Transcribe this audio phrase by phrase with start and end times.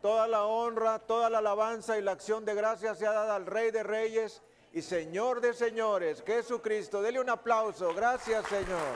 [0.00, 3.70] toda la honra, toda la alabanza y la acción de gracias sea dada al Rey
[3.70, 7.02] de Reyes y Señor de Señores, Jesucristo.
[7.02, 7.94] Dele un aplauso.
[7.94, 8.94] Gracias, Señor.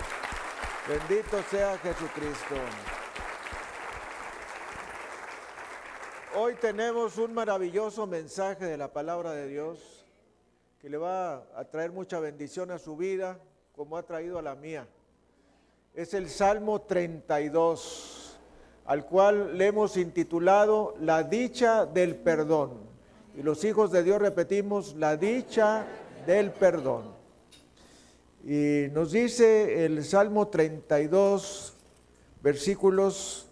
[0.89, 2.55] Bendito sea Jesucristo.
[6.35, 10.07] Hoy tenemos un maravilloso mensaje de la palabra de Dios
[10.81, 13.39] que le va a traer mucha bendición a su vida,
[13.73, 14.89] como ha traído a la mía.
[15.95, 18.22] Es el Salmo 32
[18.87, 22.73] al cual le hemos intitulado La dicha del perdón.
[23.37, 25.87] Y los hijos de Dios repetimos, la dicha
[26.27, 27.05] del perdón.
[28.45, 31.75] Y nos dice el Salmo 32,
[32.43, 33.49] versículos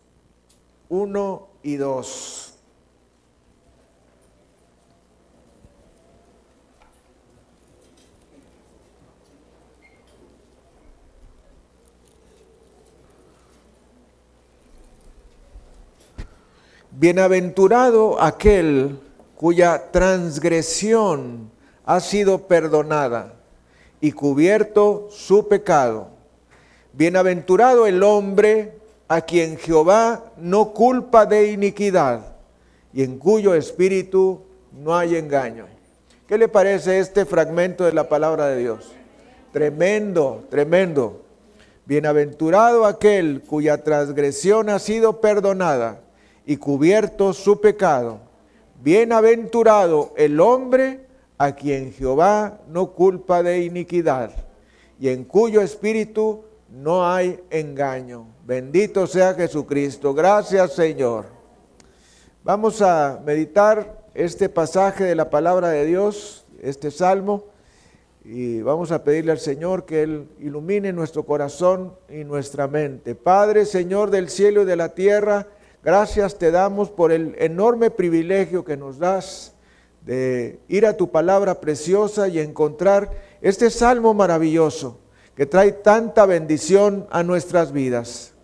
[0.89, 2.50] 1 y 2.
[17.01, 19.01] Bienaventurado aquel
[19.35, 21.51] cuya transgresión
[21.87, 23.37] ha sido perdonada
[24.03, 26.09] y cubierto su pecado.
[26.93, 28.75] Bienaventurado el hombre
[29.09, 32.37] a quien Jehová no culpa de iniquidad
[32.93, 35.69] y en cuyo espíritu no hay engaño.
[36.29, 38.93] ¿Qué le parece este fragmento de la palabra de Dios?
[39.55, 41.23] Tremendo, tremendo.
[41.87, 46.03] Bienaventurado aquel cuya transgresión ha sido perdonada
[46.51, 48.19] y cubierto su pecado.
[48.83, 51.07] Bienaventurado el hombre
[51.39, 54.33] a quien Jehová no culpa de iniquidad
[54.99, 58.27] y en cuyo espíritu no hay engaño.
[58.45, 60.13] Bendito sea Jesucristo.
[60.13, 61.27] Gracias Señor.
[62.43, 67.45] Vamos a meditar este pasaje de la palabra de Dios, este salmo,
[68.25, 73.15] y vamos a pedirle al Señor que Él ilumine nuestro corazón y nuestra mente.
[73.15, 75.47] Padre, Señor del cielo y de la tierra,
[75.83, 79.55] Gracias te damos por el enorme privilegio que nos das
[80.05, 83.11] de ir a tu palabra preciosa y encontrar
[83.41, 84.99] este salmo maravilloso
[85.35, 88.35] que trae tanta bendición a nuestras vidas.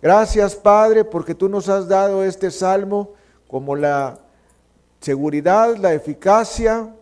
[0.00, 3.12] Gracias Padre porque tú nos has dado este salmo
[3.48, 4.20] como la
[5.00, 6.94] seguridad, la eficacia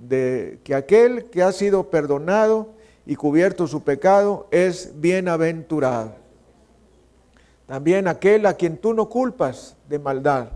[0.00, 2.70] de que aquel que ha sido perdonado
[3.06, 6.27] y cubierto su pecado es bienaventurado.
[7.68, 10.48] También aquel a quien tú no culpas de maldad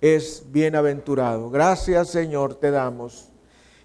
[0.00, 1.50] es bienaventurado.
[1.50, 3.28] Gracias Señor te damos.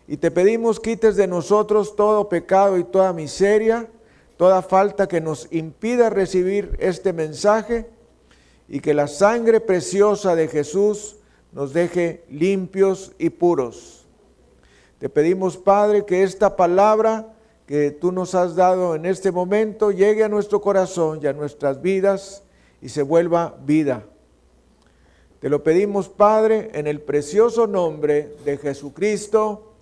[0.08, 3.90] Y te pedimos quites de nosotros todo pecado y toda miseria,
[4.38, 7.90] toda falta que nos impida recibir este mensaje
[8.70, 11.18] y que la sangre preciosa de Jesús
[11.52, 14.06] nos deje limpios y puros.
[14.98, 17.34] Te pedimos, Padre, que esta palabra
[17.66, 21.82] que tú nos has dado en este momento llegue a nuestro corazón y a nuestras
[21.82, 22.44] vidas
[22.82, 24.04] y se vuelva vida.
[25.40, 29.74] Te lo pedimos, Padre, en el precioso nombre de Jesucristo.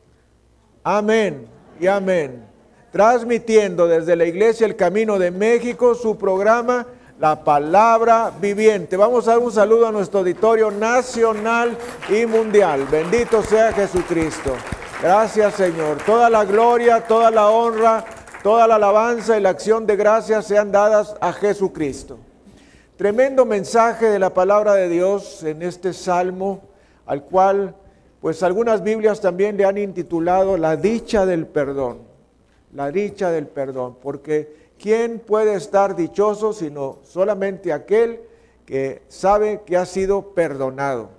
[0.84, 1.48] Amén
[1.80, 2.46] y amén.
[2.94, 6.88] Transmitiendo desde la Iglesia El Camino de México su programa
[7.20, 8.96] La Palabra Viviente.
[8.96, 11.78] Vamos a dar un saludo a nuestro auditorio nacional
[12.08, 12.88] y mundial.
[12.90, 14.56] Bendito sea Jesucristo.
[15.02, 15.98] Gracias, Señor.
[16.06, 18.06] Toda la gloria, toda la honra,
[18.44, 22.18] toda la alabanza y la acción de gracias sean dadas a Jesucristo.
[23.00, 26.60] Tremendo mensaje de la palabra de Dios en este salmo,
[27.06, 27.74] al cual
[28.20, 32.00] pues algunas Biblias también le han intitulado La dicha del perdón,
[32.74, 38.20] la dicha del perdón, porque ¿quién puede estar dichoso sino solamente aquel
[38.66, 41.10] que sabe que ha sido perdonado?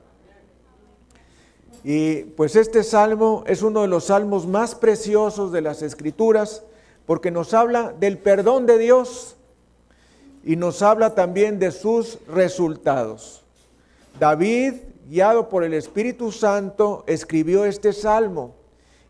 [1.83, 6.63] Y pues este salmo es uno de los salmos más preciosos de las escrituras,
[7.07, 9.39] porque nos habla del perdón de Dios
[10.45, 13.45] y nos habla también de sus resultados.
[14.19, 14.75] David,
[15.09, 18.55] guiado por el Espíritu Santo, escribió este salmo.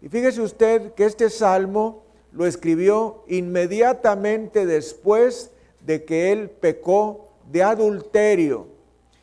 [0.02, 2.02] Y fíjese usted que este salmo
[2.32, 5.50] lo escribió inmediatamente después
[5.84, 8.66] de que él pecó de adulterio.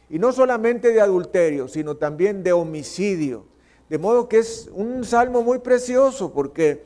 [0.09, 3.45] Y no solamente de adulterio, sino también de homicidio.
[3.89, 6.83] De modo que es un salmo muy precioso porque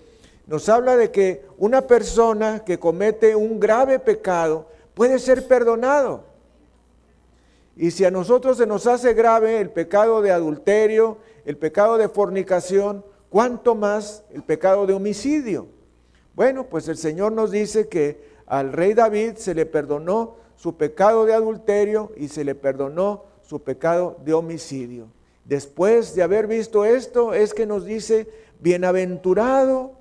[0.48, 6.26] nos habla de que una persona que comete un grave pecado puede ser perdonado.
[7.76, 12.10] Y si a nosotros se nos hace grave el pecado de adulterio, el pecado de
[12.10, 15.68] fornicación, ¿cuánto más el pecado de homicidio?
[16.36, 21.26] Bueno, pues el Señor nos dice que al rey David se le perdonó su pecado
[21.26, 25.08] de adulterio y se le perdonó su pecado de homicidio.
[25.46, 28.30] Después de haber visto esto, es que nos dice,
[28.60, 29.94] bienaventurado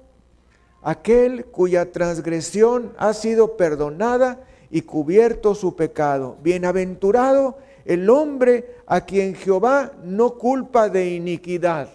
[0.83, 6.37] aquel cuya transgresión ha sido perdonada y cubierto su pecado.
[6.43, 11.89] Bienaventurado el hombre a quien Jehová no culpa de iniquidad,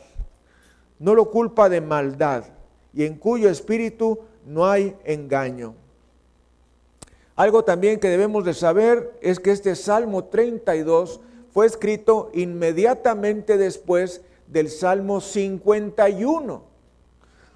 [0.99, 2.45] no lo culpa de maldad,
[2.93, 5.75] y en cuyo espíritu no hay engaño.
[7.35, 11.19] Algo también que debemos de saber es que este Salmo 32
[11.53, 16.63] fue escrito inmediatamente después del Salmo 51.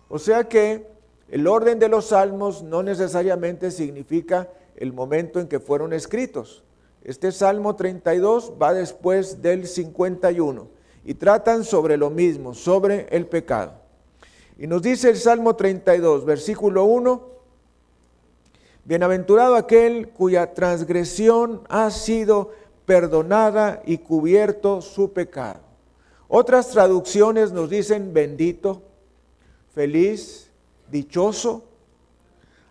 [0.09, 0.87] O sea que
[1.29, 4.49] el orden de los salmos no necesariamente significa
[4.79, 6.63] el momento en que fueron escritos.
[7.03, 10.67] Este Salmo 32 va después del 51
[11.05, 13.73] y tratan sobre lo mismo, sobre el pecado.
[14.57, 17.29] Y nos dice el Salmo 32, versículo 1,
[18.85, 22.51] Bienaventurado aquel cuya transgresión ha sido
[22.85, 25.59] perdonada y cubierto su pecado.
[26.27, 28.81] Otras traducciones nos dicen bendito,
[29.73, 30.49] feliz,
[30.89, 31.65] dichoso,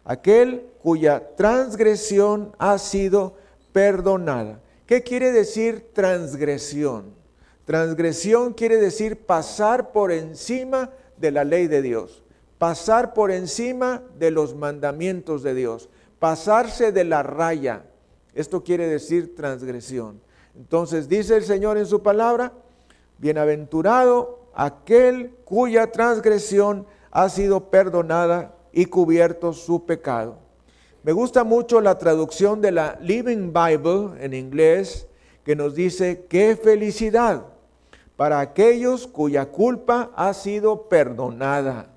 [0.04, 3.34] aquel cuya transgresión ha sido
[3.74, 4.62] perdonada.
[4.86, 7.12] ¿Qué quiere decir transgresión?
[7.66, 10.88] Transgresión quiere decir pasar por encima
[11.18, 12.22] de la ley de Dios,
[12.56, 17.84] pasar por encima de los mandamientos de Dios, pasarse de la raya.
[18.32, 20.22] Esto quiere decir transgresión.
[20.56, 22.54] Entonces dice el Señor en su palabra,
[23.18, 30.47] bienaventurado aquel cuya transgresión ha sido perdonada y cubierto su pecado.
[31.02, 35.06] Me gusta mucho la traducción de la Living Bible en inglés
[35.44, 37.44] que nos dice, qué felicidad
[38.16, 41.90] para aquellos cuya culpa ha sido perdonada.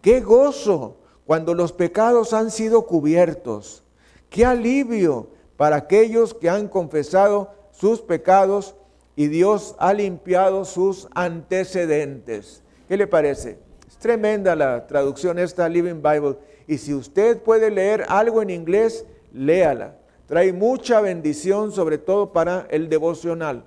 [0.00, 0.96] Qué gozo
[1.26, 3.82] cuando los pecados han sido cubiertos.
[4.30, 8.76] Qué alivio para aquellos que han confesado sus pecados
[9.16, 12.62] y Dios ha limpiado sus antecedentes.
[12.88, 13.58] ¿Qué le parece?
[13.88, 16.36] Es tremenda la traducción esta Living Bible.
[16.70, 19.96] Y si usted puede leer algo en inglés, léala.
[20.28, 23.64] Trae mucha bendición, sobre todo para el devocional.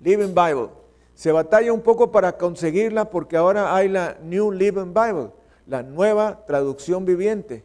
[0.00, 0.70] Living Bible.
[1.14, 5.30] Se batalla un poco para conseguirla porque ahora hay la New Living Bible,
[5.68, 7.62] la nueva traducción viviente.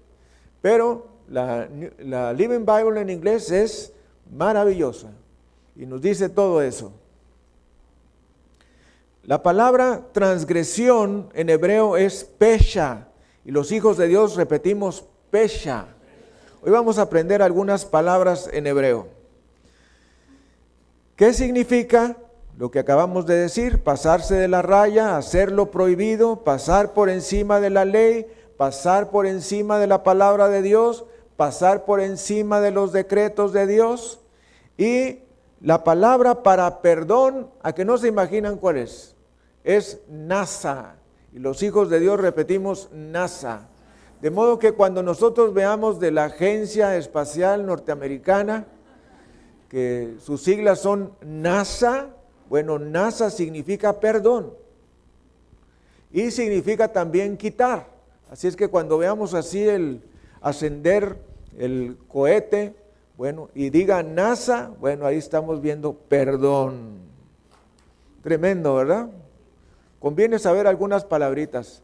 [0.62, 1.68] Pero la,
[2.34, 3.92] Living Bible en inglés es
[4.32, 5.08] maravillosa
[5.76, 6.92] y nos dice todo eso.
[9.24, 13.09] La palabra transgresión en hebreo es pesha
[13.50, 15.88] y los hijos de Dios repetimos pesha.
[16.62, 19.08] Hoy vamos a aprender algunas palabras en hebreo.
[21.16, 22.16] ¿Qué significa
[22.60, 23.82] lo que acabamos de decir?
[23.82, 29.26] Pasarse de la raya, hacer lo prohibido, pasar por encima de la ley, pasar por
[29.26, 31.06] encima de la palabra de Dios,
[31.36, 34.20] pasar por encima de los decretos de Dios.
[34.78, 35.22] Y
[35.60, 39.16] la palabra para perdón, a que no se imaginan cuál es,
[39.64, 40.99] es NASA.
[41.34, 43.70] Y los hijos de Dios repetimos NASA.
[44.22, 48.66] De modo que cuando nosotros veamos de la Agencia Espacial Norteamericana,
[49.70, 52.10] que sus siglas son NASA,
[52.50, 54.54] bueno, NASA significa perdón
[56.12, 57.88] y significa también quitar.
[58.32, 60.02] Así es que cuando veamos así el
[60.42, 61.18] ascender
[61.58, 62.76] el cohete,
[63.18, 67.00] bueno, y diga NASA, bueno, ahí estamos viendo perdón.
[68.24, 69.10] Tremendo, ¿verdad?
[70.00, 71.84] Conviene saber algunas palabritas.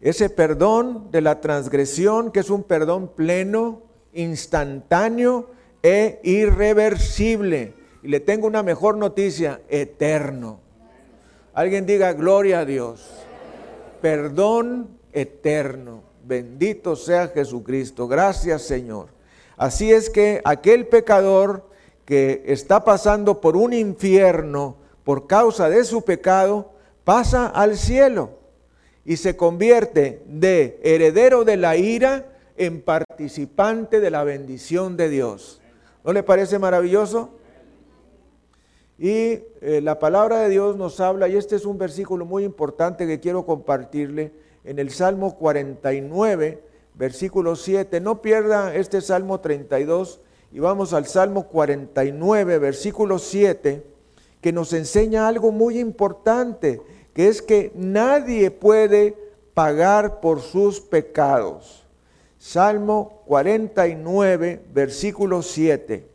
[0.00, 3.82] Ese perdón de la transgresión, que es un perdón pleno,
[4.12, 5.50] instantáneo
[5.82, 7.74] e irreversible.
[8.02, 10.60] Y le tengo una mejor noticia, eterno.
[11.54, 13.08] Alguien diga, gloria a Dios.
[14.02, 16.02] Perdón eterno.
[16.24, 18.08] Bendito sea Jesucristo.
[18.08, 19.08] Gracias Señor.
[19.56, 21.70] Así es que aquel pecador
[22.04, 26.72] que está pasando por un infierno por causa de su pecado,
[27.04, 28.30] pasa al cielo
[29.04, 35.60] y se convierte de heredero de la ira en participante de la bendición de Dios.
[36.04, 37.30] ¿No le parece maravilloso?
[38.98, 43.06] Y eh, la palabra de Dios nos habla, y este es un versículo muy importante
[43.06, 44.32] que quiero compartirle,
[44.64, 46.62] en el Salmo 49,
[46.94, 48.00] versículo 7.
[48.00, 50.20] No pierda este Salmo 32
[50.52, 53.84] y vamos al Salmo 49, versículo 7,
[54.44, 56.82] que nos enseña algo muy importante,
[57.14, 59.16] que es que nadie puede
[59.54, 61.82] pagar por sus pecados.
[62.38, 66.06] Salmo 49, versículo 7.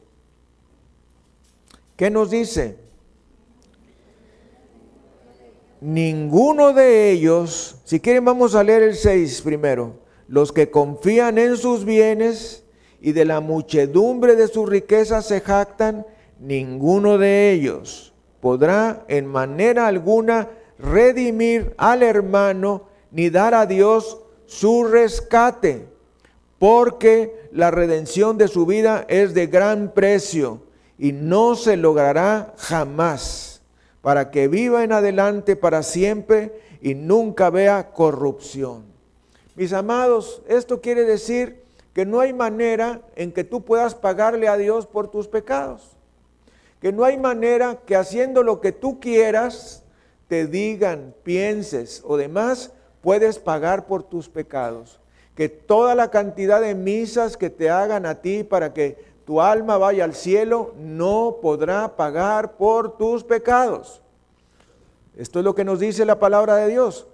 [1.95, 2.77] ¿Qué nos dice?
[5.81, 9.93] ninguno de ellos, si quieren vamos a leer el 6 primero,
[10.27, 12.63] los que confían en sus bienes
[13.01, 16.05] y de la muchedumbre de sus riquezas se jactan,
[16.37, 18.08] ninguno de ellos
[18.41, 25.87] podrá en manera alguna redimir al hermano ni dar a Dios su rescate.
[26.59, 30.59] porque la redención de su vida es de gran precio
[30.97, 33.61] y no se logrará jamás,
[34.01, 38.83] para que viva en adelante para siempre y nunca vea corrupción.
[39.55, 44.57] Mis amados, esto quiere decir que no hay manera en que tú puedas pagarle a
[44.57, 45.97] Dios por tus pecados.
[46.79, 49.83] Que no hay manera que haciendo lo que tú quieras,
[50.27, 52.71] te digan, pienses o demás,
[53.01, 54.99] puedes pagar por tus pecados.
[55.35, 59.77] Que toda la cantidad de misas que te hagan a ti para que tu alma
[59.77, 64.01] vaya al cielo no podrá pagar por tus pecados.
[65.15, 67.07] Esto es lo que nos dice la palabra de Dios.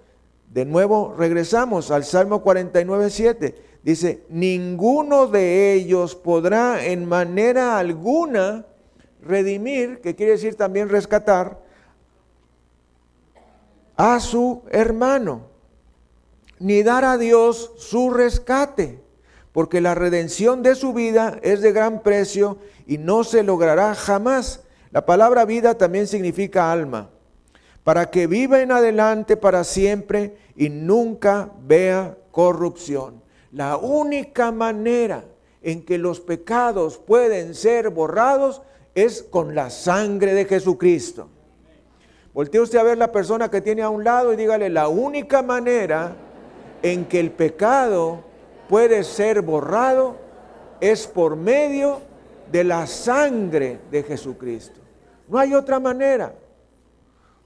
[0.52, 3.54] De nuevo regresamos al Salmo 49, 7.
[3.82, 8.64] Dice, ninguno de ellos podrá en manera alguna
[9.26, 11.60] redimir, que quiere decir también rescatar,
[13.96, 15.42] a su hermano,
[16.58, 19.00] ni dar a Dios su rescate,
[19.52, 24.60] porque la redención de su vida es de gran precio y no se logrará jamás.
[24.90, 27.10] La palabra vida también significa alma,
[27.84, 33.22] para que viva en adelante para siempre y nunca vea corrupción.
[33.52, 35.24] La única manera
[35.62, 38.62] en que los pecados pueden ser borrados
[38.96, 41.28] es con la sangre de Jesucristo.
[42.32, 45.42] Voltee usted a ver la persona que tiene a un lado y dígale, la única
[45.42, 46.16] manera
[46.82, 48.24] en que el pecado
[48.70, 50.16] puede ser borrado
[50.80, 52.00] es por medio
[52.50, 54.80] de la sangre de Jesucristo.
[55.28, 56.34] No hay otra manera.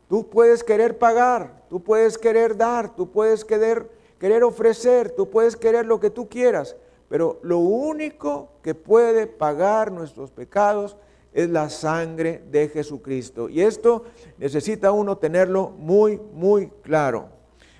[0.08, 3.90] Tú puedes querer pagar, tú puedes querer dar, tú puedes querer,
[4.20, 6.76] querer ofrecer, tú puedes querer lo que tú quieras,
[7.08, 10.96] pero lo único que puede pagar nuestros pecados
[11.32, 13.48] es la sangre de Jesucristo.
[13.48, 14.04] Y esto
[14.38, 17.28] necesita uno tenerlo muy, muy claro.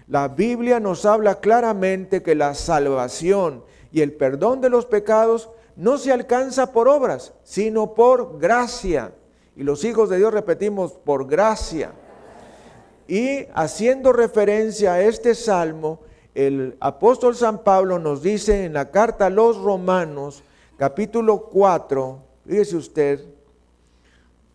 [0.07, 5.99] La Biblia nos habla claramente que la salvación y el perdón de los pecados no
[5.99, 9.13] se alcanza por obras, sino por gracia.
[9.57, 11.93] Y los hijos de Dios repetimos, por gracia.
[13.07, 16.01] Y haciendo referencia a este salmo,
[16.35, 20.45] el apóstol San Pablo nos dice en la carta a los romanos,
[20.77, 23.21] capítulo 4, fíjese usted,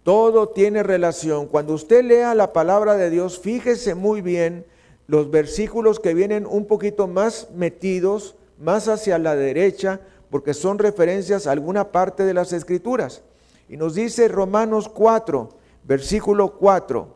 [0.05, 1.47] todo tiene relación.
[1.47, 4.63] Cuando usted lea la palabra de Dios, fíjese muy bien
[5.07, 11.47] los versículos que vienen un poquito más metidos, más hacia la derecha, porque son referencias
[11.47, 13.23] a alguna parte de las escrituras.
[13.67, 15.49] Y nos dice Romanos 4,
[15.83, 17.07] versículo 4,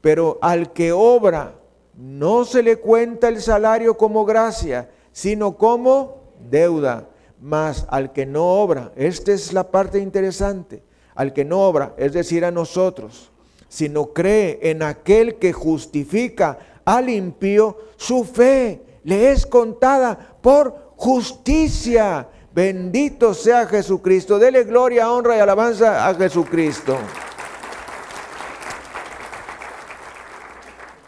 [0.00, 1.56] pero al que obra
[1.96, 7.08] no se le cuenta el salario como gracia, sino como deuda.
[7.40, 10.84] Mas al que no obra, esta es la parte interesante,
[11.16, 13.30] al que no obra, es decir, a nosotros,
[13.68, 22.28] sino cree en aquel que justifica al impío, su fe le es contada por justicia.
[22.54, 24.38] Bendito sea Jesucristo.
[24.38, 26.96] Dele gloria, honra y alabanza a Jesucristo.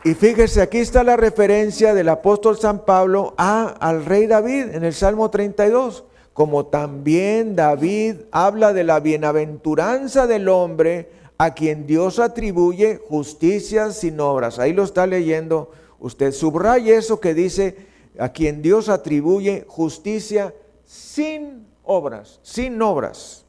[0.04, 4.84] Y fíjese, aquí está la referencia del apóstol San Pablo a, al rey David en
[4.84, 6.04] el Salmo 32
[6.38, 14.20] como también David habla de la bienaventuranza del hombre a quien Dios atribuye justicia sin
[14.20, 14.60] obras.
[14.60, 16.30] Ahí lo está leyendo usted.
[16.30, 17.74] Subraya eso que dice
[18.20, 20.54] a quien Dios atribuye justicia
[20.86, 23.44] sin obras, sin obras.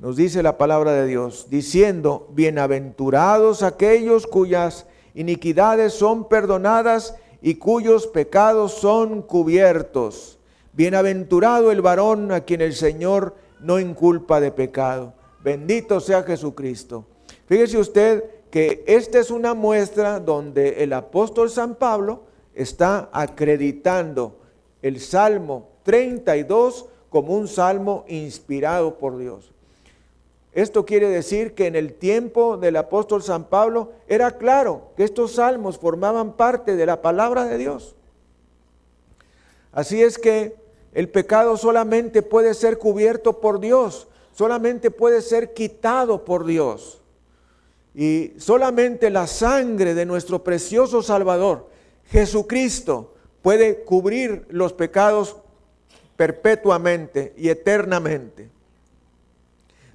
[0.00, 8.08] Nos dice la palabra de Dios, diciendo, bienaventurados aquellos cuyas iniquidades son perdonadas y cuyos
[8.08, 10.37] pecados son cubiertos.
[10.72, 15.14] Bienaventurado el varón a quien el Señor no inculpa de pecado.
[15.42, 17.06] Bendito sea Jesucristo.
[17.46, 24.38] Fíjese usted que esta es una muestra donde el apóstol San Pablo está acreditando
[24.82, 29.52] el Salmo 32 como un salmo inspirado por Dios.
[30.52, 35.36] Esto quiere decir que en el tiempo del apóstol San Pablo era claro que estos
[35.36, 37.94] salmos formaban parte de la palabra de Dios.
[39.72, 40.56] Así es que
[40.92, 47.02] el pecado solamente puede ser cubierto por Dios, solamente puede ser quitado por Dios.
[47.94, 51.68] Y solamente la sangre de nuestro precioso Salvador,
[52.06, 55.36] Jesucristo, puede cubrir los pecados
[56.16, 58.50] perpetuamente y eternamente.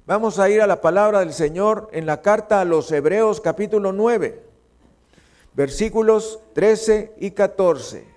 [0.06, 3.92] Vamos a ir a la palabra del Señor en la carta a los Hebreos capítulo
[3.92, 4.42] 9,
[5.54, 8.13] versículos 13 y 14.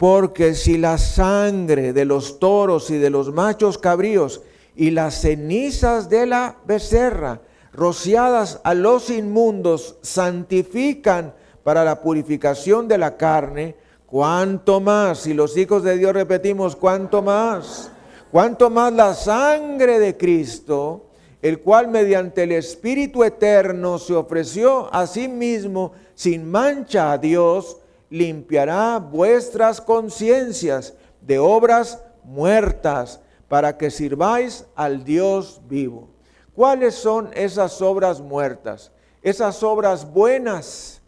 [0.00, 4.40] Porque si la sangre de los toros y de los machos cabríos
[4.74, 12.96] y las cenizas de la becerra, rociadas a los inmundos, santifican para la purificación de
[12.96, 13.76] la carne,
[14.06, 17.92] cuánto más, si los hijos de Dios repetimos, cuánto más,
[18.32, 21.08] cuánto más la sangre de Cristo,
[21.42, 27.79] el cual mediante el Espíritu Eterno se ofreció a sí mismo sin mancha a Dios,
[28.10, 36.08] limpiará vuestras conciencias de obras muertas para que sirváis al Dios vivo.
[36.54, 38.92] ¿Cuáles son esas obras muertas?
[39.22, 41.00] Esas obras buenas.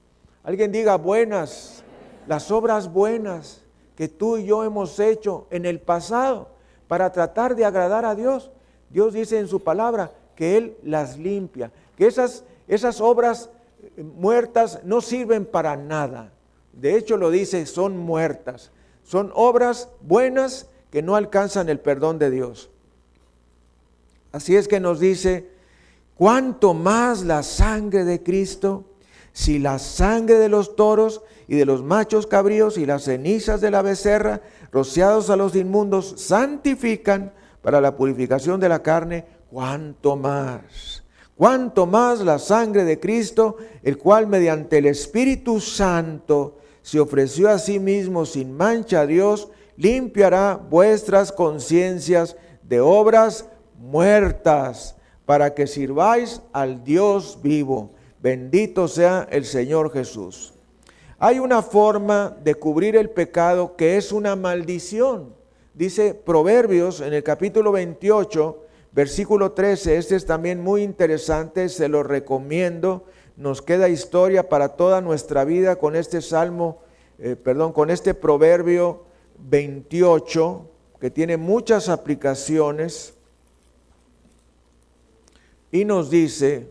[0.42, 1.82] Alguien diga buenas.
[2.26, 3.62] Las obras buenas
[3.96, 6.48] que tú y yo hemos hecho en el pasado
[6.88, 8.50] para tratar de agradar a Dios.
[8.90, 13.50] Dios dice en su palabra que Él las limpia, que esas, esas obras
[13.96, 16.32] muertas no sirven para nada.
[16.72, 18.70] De hecho lo dice, son muertas.
[19.04, 22.70] Son obras buenas que no alcanzan el perdón de Dios.
[24.32, 25.48] Así es que nos dice,
[26.16, 28.84] ¿cuánto más la sangre de Cristo?
[29.32, 33.70] Si la sangre de los toros y de los machos cabríos y las cenizas de
[33.70, 41.02] la becerra, rociados a los inmundos, santifican para la purificación de la carne, ¿cuánto más?
[41.36, 47.58] ¿Cuánto más la sangre de Cristo, el cual mediante el Espíritu Santo se ofreció a
[47.58, 53.48] sí mismo sin mancha a Dios, limpiará vuestras conciencias de obras
[53.78, 57.92] muertas, para que sirváis al Dios vivo.
[58.20, 60.52] Bendito sea el Señor Jesús.
[61.18, 65.34] Hay una forma de cubrir el pecado que es una maldición.
[65.74, 68.62] Dice Proverbios en el capítulo 28,
[68.92, 73.06] versículo 13, este es también muy interesante, se lo recomiendo.
[73.36, 76.80] Nos queda historia para toda nuestra vida con este salmo,
[77.18, 79.04] eh, perdón, con este proverbio
[79.38, 80.68] 28,
[81.00, 83.14] que tiene muchas aplicaciones
[85.72, 86.68] y nos dice,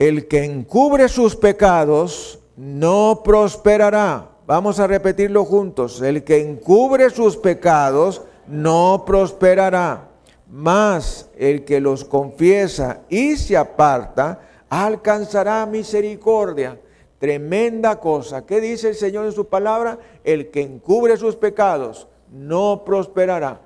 [0.00, 4.28] el que encubre sus pecados no prosperará.
[4.46, 6.02] Vamos a repetirlo juntos.
[6.02, 10.08] El que encubre sus pecados no prosperará.
[10.48, 16.78] Mas el que los confiesa y se aparta alcanzará misericordia.
[17.18, 18.44] Tremenda cosa.
[18.44, 19.98] ¿Qué dice el Señor en su palabra?
[20.24, 23.60] El que encubre sus pecados no prosperará.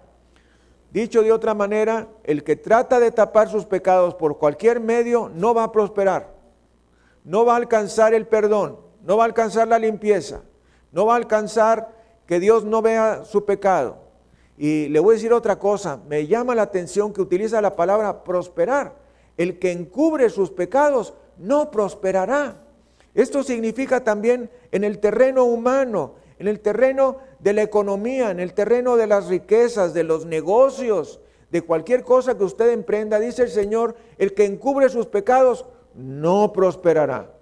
[0.93, 5.55] Dicho de otra manera, el que trata de tapar sus pecados por cualquier medio no
[5.55, 6.35] va a prosperar.
[7.25, 10.43] No va a alcanzar el perdón, no va a alcanzar la limpieza,
[10.93, 11.93] no va a alcanzar
[12.27, 14.06] que Dios no vea su pecado.
[14.59, 18.25] Y le voy a decir otra cosa, me llama la atención que utiliza la palabra
[18.25, 18.95] prosperar.
[19.37, 22.63] El que encubre sus pecados no prosperará.
[23.15, 28.55] Esto significa también en el terreno humano, en el terreno de la economía, en el
[28.55, 33.51] terreno de las riquezas, de los negocios, de cualquier cosa que usted emprenda, dice el
[33.51, 37.33] Señor, el que encubre sus pecados no prosperará.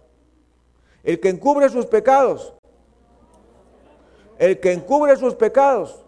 [1.02, 2.54] El que encubre sus pecados,
[4.38, 6.03] el que encubre sus pecados,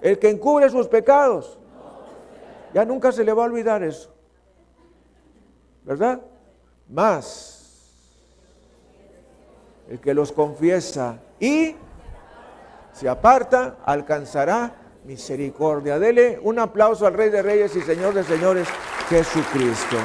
[0.00, 1.58] el que encubre sus pecados,
[2.72, 4.14] ya nunca se le va a olvidar eso.
[5.84, 6.20] ¿Verdad?
[6.88, 7.60] Más
[9.88, 11.74] el que los confiesa y
[12.92, 15.98] se aparta, alcanzará misericordia.
[15.98, 18.68] Dele un aplauso al Rey de Reyes y Señor de Señores,
[19.08, 19.96] Jesucristo.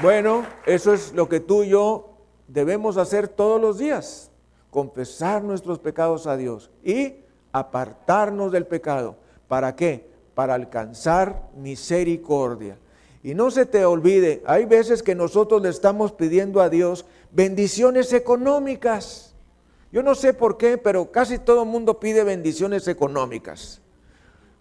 [0.00, 2.16] Bueno, eso es lo que tú y yo
[2.48, 4.31] debemos hacer todos los días,
[4.72, 7.16] confesar nuestros pecados a Dios y
[7.52, 9.16] apartarnos del pecado.
[9.46, 10.08] ¿Para qué?
[10.34, 12.78] Para alcanzar misericordia.
[13.22, 18.14] Y no se te olvide, hay veces que nosotros le estamos pidiendo a Dios bendiciones
[18.14, 19.34] económicas.
[19.92, 23.82] Yo no sé por qué, pero casi todo el mundo pide bendiciones económicas.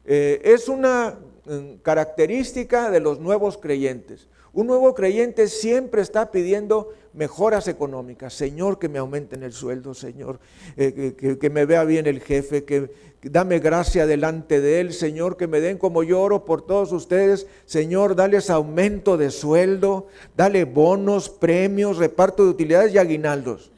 [0.03, 4.27] Eh, es una mm, característica de los nuevos creyentes.
[4.51, 8.33] Un nuevo creyente siempre está pidiendo mejoras económicas.
[8.33, 10.39] Señor, que me aumenten el sueldo, Señor,
[10.77, 12.91] eh, que, me vea bien el jefe, que,
[13.23, 17.47] dame gracia delante de él, Señor, que me den como yo oro por todos ustedes.
[17.65, 23.71] Señor, dales aumento de sueldo, dale bonos, premios, reparto de utilidades y aguinaldos.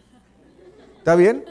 [1.00, 1.44] ¿Está bien?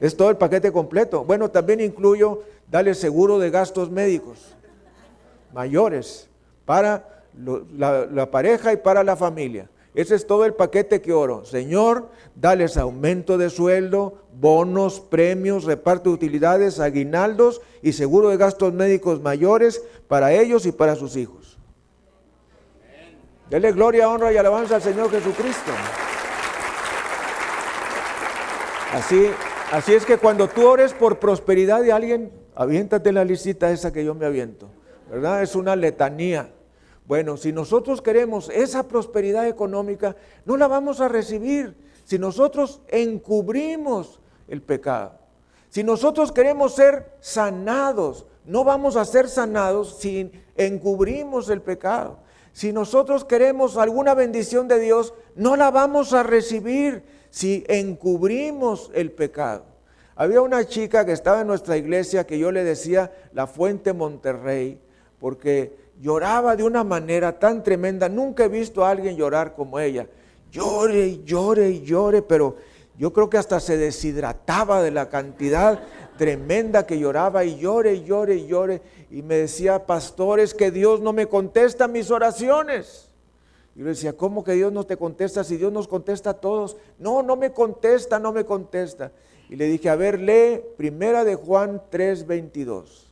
[0.00, 1.24] Es todo el paquete completo.
[1.24, 4.56] Bueno, también incluyo, dale seguro de gastos médicos
[5.52, 6.28] mayores
[6.64, 9.68] para la, pareja y para la familia.
[9.94, 11.44] Ese es todo el paquete que oro.
[11.44, 18.72] Señor, dales aumento de sueldo, bonos, premios, reparto de utilidades, aguinaldos y seguro de gastos
[18.72, 21.58] médicos mayores para ellos y para sus hijos.
[23.50, 25.72] Dele gloria, honra y alabanza al Señor Jesucristo.
[28.94, 29.26] Así,
[29.70, 34.04] así es que cuando tú ores por prosperidad de alguien, Aviéntate la listita esa que
[34.04, 34.68] yo me aviento,
[35.10, 35.42] ¿verdad?
[35.42, 36.52] Es una letanía.
[37.06, 44.20] Bueno, si nosotros queremos esa prosperidad económica, no la vamos a recibir si nosotros encubrimos
[44.48, 45.18] el pecado.
[45.68, 52.18] Si nosotros queremos ser sanados, no vamos a ser sanados si encubrimos el pecado.
[52.52, 59.10] Si nosotros queremos alguna bendición de Dios, no la vamos a recibir si encubrimos el
[59.10, 59.64] pecado.
[60.14, 64.78] Había una chica que estaba en nuestra iglesia que yo le decía la Fuente Monterrey,
[65.18, 68.08] porque lloraba de una manera tan tremenda.
[68.08, 70.06] Nunca he visto a alguien llorar como ella.
[70.50, 72.56] Llore y llore y llore, pero
[72.98, 75.82] yo creo que hasta se deshidrataba de la cantidad
[76.18, 78.82] tremenda que lloraba y llore y llore y llore.
[79.10, 83.10] Y me decía, pastores, que Dios no me contesta mis oraciones.
[83.74, 86.76] Y yo decía, ¿cómo que Dios no te contesta si Dios nos contesta a todos?
[86.98, 89.12] No, no me contesta, no me contesta.
[89.48, 93.10] Y le dije, a ver, lee primera de Juan 3:22.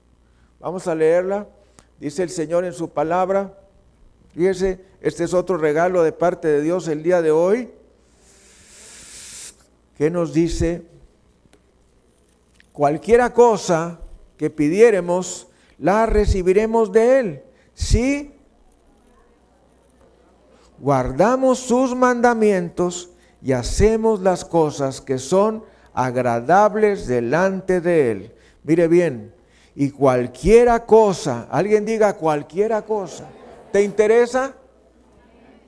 [0.59, 1.47] Vamos a leerla.
[2.01, 3.59] Dice el Señor en su palabra.
[4.35, 7.71] Fíjese, este es otro regalo de parte de Dios el día de hoy.
[9.99, 10.83] ¿Qué nos dice?
[12.73, 14.01] Cualquiera cosa
[14.39, 17.43] que pidiéremos, la recibiremos de Él.
[17.75, 18.33] Si
[20.79, 23.11] guardamos sus mandamientos
[23.43, 28.35] y hacemos las cosas que son agradables delante de Él.
[28.65, 29.35] Mire bien,
[29.75, 33.25] y cualquiera cosa, alguien diga cualquiera cosa,
[33.73, 34.55] ¿te interesa?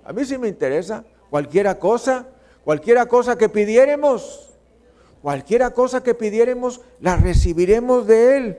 [0.05, 2.27] A mí sí me interesa, cualquiera cosa,
[2.65, 4.51] cualquiera cosa que pidiéremos,
[5.23, 8.59] cualquiera cosa que pidiéremos, la recibiremos de Él.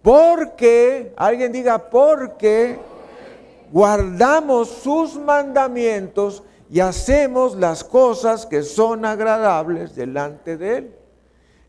[0.00, 2.78] Porque, alguien diga, porque
[3.70, 10.96] guardamos sus mandamientos y hacemos las cosas que son agradables delante de Él.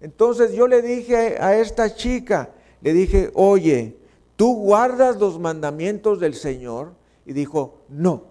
[0.03, 2.49] Entonces yo le dije a esta chica,
[2.81, 3.95] le dije, oye,
[4.35, 6.91] ¿tú guardas los mandamientos del Señor?
[7.25, 8.25] Y dijo, no.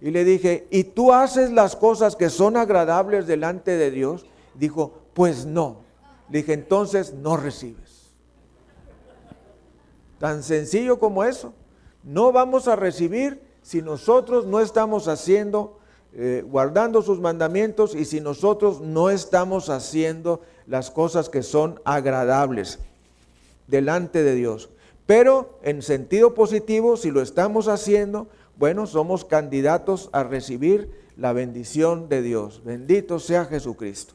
[0.00, 4.26] Y le dije, ¿y tú haces las cosas que son agradables delante de Dios?
[4.56, 5.82] Dijo, pues no.
[6.28, 8.10] Le dije, entonces no recibes.
[10.18, 11.54] Tan sencillo como eso.
[12.02, 15.75] No vamos a recibir si nosotros no estamos haciendo,
[16.18, 22.78] eh, guardando sus mandamientos y si nosotros no estamos haciendo las cosas que son agradables
[23.66, 24.70] delante de Dios.
[25.04, 32.08] Pero en sentido positivo, si lo estamos haciendo, bueno, somos candidatos a recibir la bendición
[32.08, 32.62] de Dios.
[32.64, 34.14] Bendito sea Jesucristo.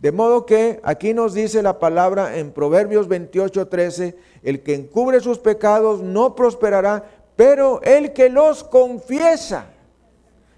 [0.00, 5.20] De modo que aquí nos dice la palabra en Proverbios 28, 13, el que encubre
[5.20, 7.04] sus pecados no prosperará,
[7.36, 9.66] pero el que los confiesa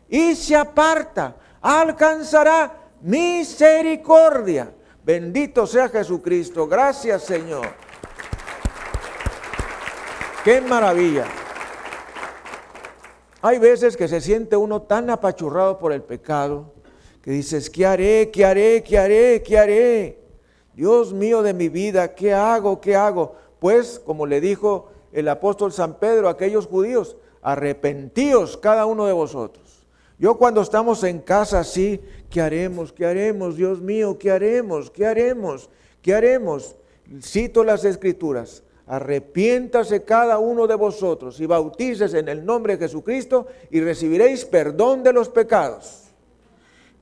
[0.08, 4.72] y se aparta alcanzará misericordia.
[5.04, 6.66] Bendito sea Jesucristo.
[6.66, 7.66] Gracias Señor.
[10.44, 11.24] Qué maravilla.
[13.40, 16.72] Hay veces que se siente uno tan apachurrado por el pecado
[17.22, 18.30] que dices, ¿qué haré?
[18.32, 18.82] ¿Qué haré?
[18.82, 19.42] ¿Qué haré?
[19.42, 20.18] ¿Qué haré?
[20.74, 22.80] Dios mío de mi vida, ¿qué hago?
[22.80, 23.34] ¿Qué hago?
[23.58, 29.12] Pues, como le dijo el apóstol San Pedro a aquellos judíos, arrepentíos cada uno de
[29.12, 29.67] vosotros.
[30.18, 32.92] Yo cuando estamos en casa así, ¿qué haremos?
[32.92, 33.56] ¿Qué haremos?
[33.56, 34.90] Dios mío, ¿qué haremos?
[34.90, 35.70] ¿Qué haremos?
[36.02, 36.74] ¿Qué haremos?
[37.22, 38.64] Cito las escrituras.
[38.86, 45.02] Arrepiéntase cada uno de vosotros y bautícese en el nombre de Jesucristo y recibiréis perdón
[45.02, 46.04] de los pecados.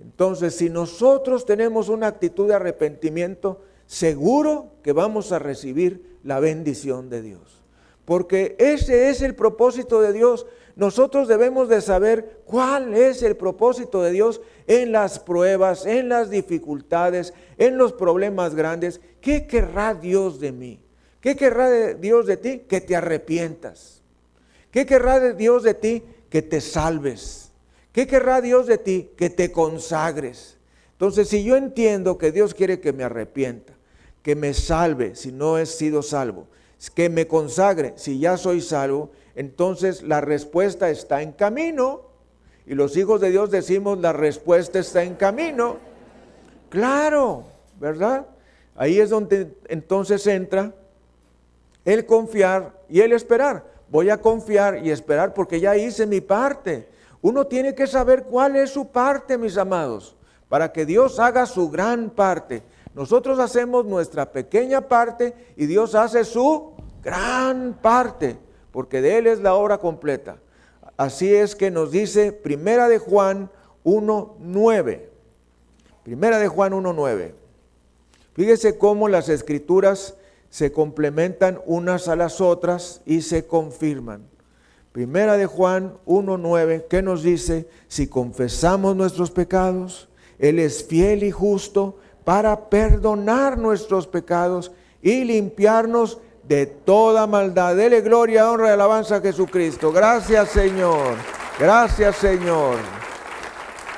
[0.00, 7.08] Entonces, si nosotros tenemos una actitud de arrepentimiento, seguro que vamos a recibir la bendición
[7.08, 7.65] de Dios
[8.06, 10.46] porque ese es el propósito de Dios.
[10.76, 16.30] Nosotros debemos de saber cuál es el propósito de Dios en las pruebas, en las
[16.30, 19.00] dificultades, en los problemas grandes.
[19.20, 20.80] ¿Qué querrá Dios de mí?
[21.20, 22.62] ¿Qué querrá Dios de ti?
[22.68, 24.02] Que te arrepientas.
[24.70, 26.04] ¿Qué querrá Dios de ti?
[26.30, 27.50] Que te salves.
[27.92, 29.10] ¿Qué querrá Dios de ti?
[29.16, 30.58] Que te consagres.
[30.92, 33.72] Entonces, si yo entiendo que Dios quiere que me arrepienta,
[34.22, 36.46] que me salve si no he sido salvo,
[36.94, 42.02] que me consagre, si ya soy salvo, entonces la respuesta está en camino.
[42.66, 45.76] Y los hijos de Dios decimos, la respuesta está en camino.
[46.68, 47.44] Claro,
[47.78, 48.26] ¿verdad?
[48.74, 50.74] Ahí es donde entonces entra
[51.84, 53.64] el confiar y el esperar.
[53.88, 56.88] Voy a confiar y esperar porque ya hice mi parte.
[57.22, 60.16] Uno tiene que saber cuál es su parte, mis amados,
[60.48, 62.62] para que Dios haga su gran parte.
[62.96, 66.72] Nosotros hacemos nuestra pequeña parte y Dios hace su
[67.04, 68.38] gran parte,
[68.72, 70.38] porque de Él es la obra completa.
[70.96, 73.50] Así es que nos dice Primera de Juan
[73.84, 75.02] 1.9.
[76.04, 77.32] Primera de Juan 1.9.
[78.32, 80.14] Fíjese cómo las escrituras
[80.48, 84.22] se complementan unas a las otras y se confirman.
[84.92, 87.68] Primera de Juan 1.9, ¿qué nos dice?
[87.88, 96.18] Si confesamos nuestros pecados, Él es fiel y justo para perdonar nuestros pecados y limpiarnos
[96.42, 97.76] de toda maldad.
[97.76, 99.92] Dele gloria, honra y alabanza a Jesucristo.
[99.92, 101.14] Gracias Señor.
[101.56, 102.78] Gracias Señor.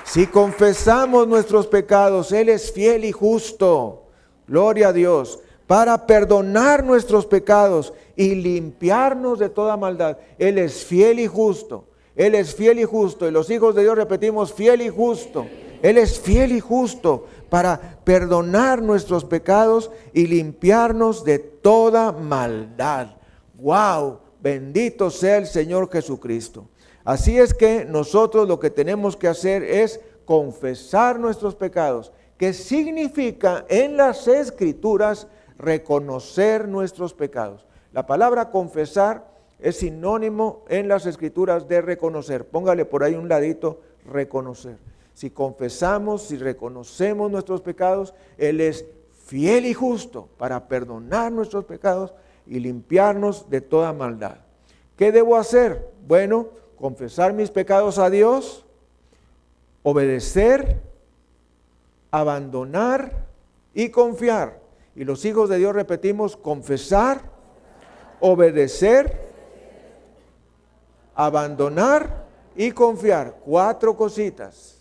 [0.04, 4.02] Si confesamos nuestros pecados, Él es fiel y justo.
[4.46, 5.38] Gloria a Dios.
[5.66, 10.18] Para perdonar nuestros pecados y limpiarnos de toda maldad.
[10.36, 11.86] Él es fiel y justo.
[12.14, 13.26] Él es fiel y justo.
[13.26, 15.46] Y los hijos de Dios repetimos, fiel y justo.
[15.82, 23.16] Él es fiel y justo para perdonar nuestros pecados y limpiarnos de toda maldad.
[23.54, 24.20] ¡Wow!
[24.40, 26.68] Bendito sea el Señor Jesucristo.
[27.04, 33.64] Así es que nosotros lo que tenemos que hacer es confesar nuestros pecados, que significa
[33.68, 35.26] en las escrituras
[35.58, 37.66] reconocer nuestros pecados.
[37.92, 39.26] La palabra confesar
[39.58, 42.46] es sinónimo en las escrituras de reconocer.
[42.46, 44.78] Póngale por ahí un ladito, reconocer.
[45.18, 48.84] Si confesamos, si reconocemos nuestros pecados, Él es
[49.26, 52.14] fiel y justo para perdonar nuestros pecados
[52.46, 54.36] y limpiarnos de toda maldad.
[54.96, 55.90] ¿Qué debo hacer?
[56.06, 58.64] Bueno, confesar mis pecados a Dios,
[59.82, 60.80] obedecer,
[62.12, 63.26] abandonar
[63.74, 64.60] y confiar.
[64.94, 67.22] Y los hijos de Dios repetimos, confesar,
[68.20, 69.18] obedecer,
[71.16, 73.40] abandonar y confiar.
[73.44, 74.77] Cuatro cositas.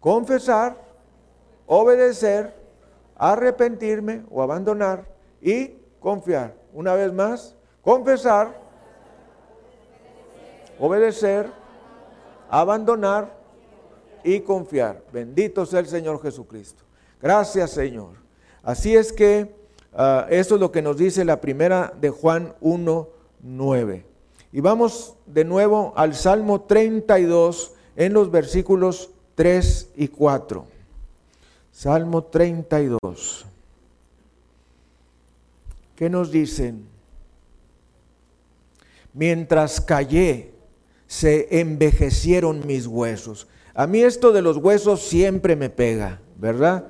[0.00, 0.76] Confesar,
[1.66, 2.54] obedecer,
[3.16, 5.06] arrepentirme o abandonar
[5.42, 6.56] y confiar.
[6.72, 8.58] Una vez más, confesar,
[10.78, 11.50] obedecer,
[12.48, 13.30] abandonar
[14.24, 15.02] y confiar.
[15.12, 16.82] Bendito sea el Señor Jesucristo.
[17.20, 18.14] Gracias Señor.
[18.62, 19.54] Así es que
[19.92, 23.08] uh, eso es lo que nos dice la primera de Juan 1,
[23.42, 24.06] 9.
[24.52, 29.10] Y vamos de nuevo al Salmo 32 en los versículos
[29.40, 30.66] 3 y 4.
[31.72, 33.46] Salmo 32.
[35.96, 36.84] ¿Qué nos dicen?
[39.14, 40.50] Mientras callé,
[41.06, 43.48] se envejecieron mis huesos.
[43.72, 46.88] A mí esto de los huesos siempre me pega, ¿verdad?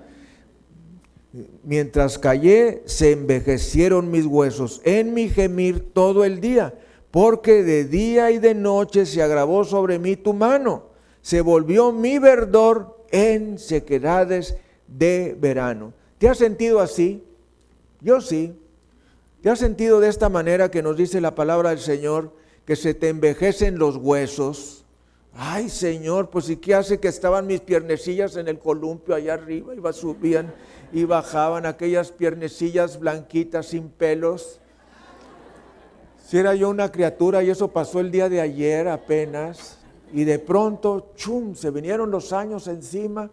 [1.62, 6.74] Mientras callé, se envejecieron mis huesos en mi gemir todo el día,
[7.12, 10.89] porque de día y de noche se agravó sobre mí tu mano,
[11.22, 14.56] se volvió mi verdor en sequedades
[14.86, 15.92] de verano.
[16.18, 17.24] ¿Te has sentido así?
[18.00, 18.56] Yo sí.
[19.42, 22.32] ¿Te has sentido de esta manera que nos dice la palabra del Señor?
[22.70, 24.84] que se te envejecen los huesos.
[25.34, 29.74] Ay, Señor, pues ¿y qué hace que estaban mis piernecillas en el columpio allá arriba?
[29.74, 30.54] Iba, subían
[30.92, 34.60] y bajaban aquellas piernecillas blanquitas sin pelos.
[36.24, 39.79] Si era yo una criatura y eso pasó el día de ayer apenas,
[40.12, 43.30] y de pronto, chum, se vinieron los años encima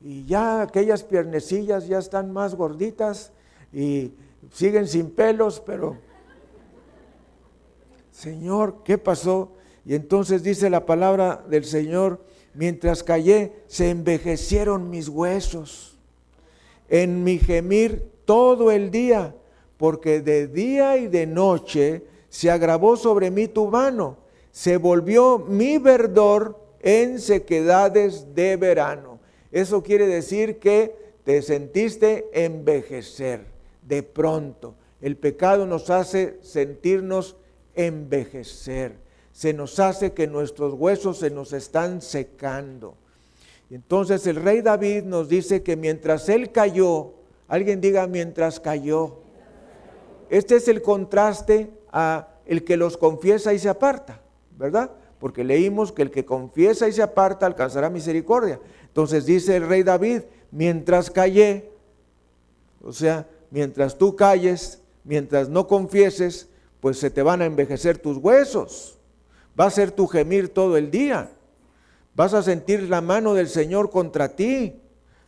[0.00, 3.32] y ya aquellas piernecillas ya están más gorditas
[3.72, 4.12] y
[4.52, 5.96] siguen sin pelos, pero
[8.12, 9.52] Señor, ¿qué pasó?
[9.84, 15.96] Y entonces dice la palabra del Señor, mientras callé, se envejecieron mis huesos.
[16.88, 19.34] En mi gemir todo el día,
[19.76, 24.16] porque de día y de noche se agravó sobre mí tu mano,
[24.58, 29.20] se volvió mi verdor en sequedades de verano.
[29.52, 33.46] Eso quiere decir que te sentiste envejecer
[33.82, 34.74] de pronto.
[35.00, 37.36] El pecado nos hace sentirnos
[37.76, 38.96] envejecer.
[39.30, 42.96] Se nos hace que nuestros huesos se nos están secando.
[43.70, 47.12] Entonces el rey David nos dice que mientras él cayó,
[47.46, 49.18] alguien diga mientras cayó.
[50.30, 54.20] Este es el contraste a el que los confiesa y se aparta,
[54.58, 54.90] ¿verdad?
[55.18, 58.60] Porque leímos que el que confiesa y se aparta alcanzará misericordia.
[58.86, 61.70] Entonces dice el rey David, mientras callé,
[62.82, 66.48] o sea, mientras tú calles, mientras no confieses,
[66.80, 68.98] pues se te van a envejecer tus huesos.
[69.58, 71.30] Va a ser tu gemir todo el día.
[72.14, 74.80] Vas a sentir la mano del Señor contra ti.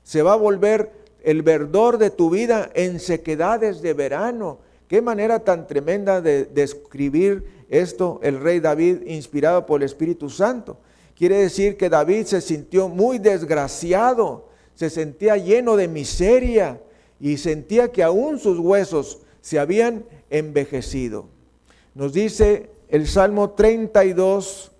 [0.03, 4.59] Se va a volver el verdor de tu vida en sequedades de verano.
[4.89, 10.77] Qué manera tan tremenda de describir esto el rey David inspirado por el Espíritu Santo.
[11.17, 16.81] Quiere decir que David se sintió muy desgraciado, se sentía lleno de miseria
[17.21, 21.27] y sentía que aún sus huesos se habían envejecido.
[21.95, 24.73] Nos dice el Salmo 32,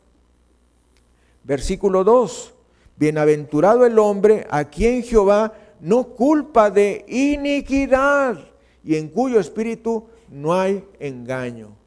[1.45, 2.55] versículo 2.
[2.97, 8.39] Bienaventurado el hombre a quien Jehová no culpa de iniquidad
[8.85, 11.80] y en cuyo espíritu no hay engaño.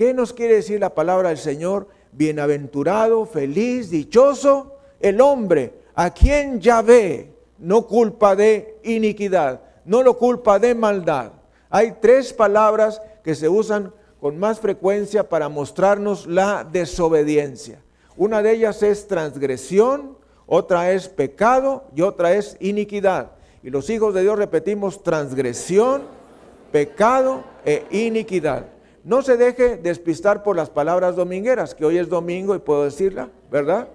[0.00, 1.86] ¿Qué nos quiere decir la palabra del Señor?
[2.12, 10.58] Bienaventurado, feliz, dichoso el hombre a quien ve no culpa de iniquidad, no lo culpa
[10.58, 11.32] de maldad.
[11.68, 17.82] Hay tres palabras que se usan con más frecuencia para mostrarnos la desobediencia.
[18.16, 23.32] Una de ellas es transgresión, otra es pecado y otra es iniquidad.
[23.62, 26.04] Y los hijos de Dios repetimos transgresión,
[26.72, 28.79] pecado e iniquidad.
[29.02, 33.30] No se deje despistar por las palabras domingueras, que hoy es domingo y puedo decirla,
[33.50, 33.88] ¿verdad?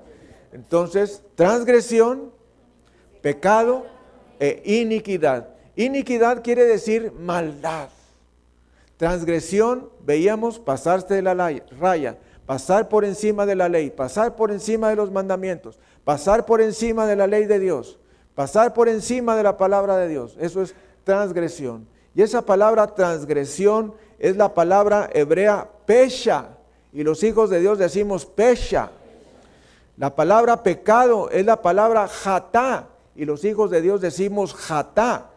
[0.52, 2.32] Entonces, transgresión,
[3.22, 3.86] pecado
[4.40, 5.50] e iniquidad.
[5.76, 7.90] Iniquidad quiere decir maldad.
[8.98, 11.34] Transgresión, veíamos pasarse de la
[11.80, 16.62] raya, pasar por encima de la ley, pasar por encima de los mandamientos, pasar por
[16.62, 18.00] encima de la ley de Dios,
[18.34, 20.38] pasar por encima de la palabra de Dios.
[20.40, 21.88] Eso es transgresión.
[22.16, 26.58] Y esa palabra transgresión es la palabra hebrea pesha.
[26.94, 28.92] Y los hijos de Dios decimos pesha.
[29.98, 32.88] La palabra pecado es la palabra jatá.
[33.16, 35.30] Y los hijos de Dios decimos jatá.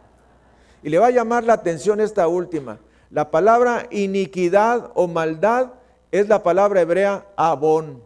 [0.81, 2.79] Y le va a llamar la atención esta última.
[3.11, 5.73] La palabra iniquidad o maldad
[6.11, 8.01] es la palabra hebrea abón.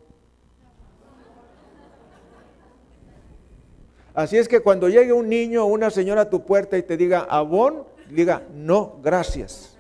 [4.16, 6.98] Así es que cuando llegue un niño o una señora a tu puerta y te
[6.98, 7.84] diga abón,
[8.14, 9.76] diga no, gracias.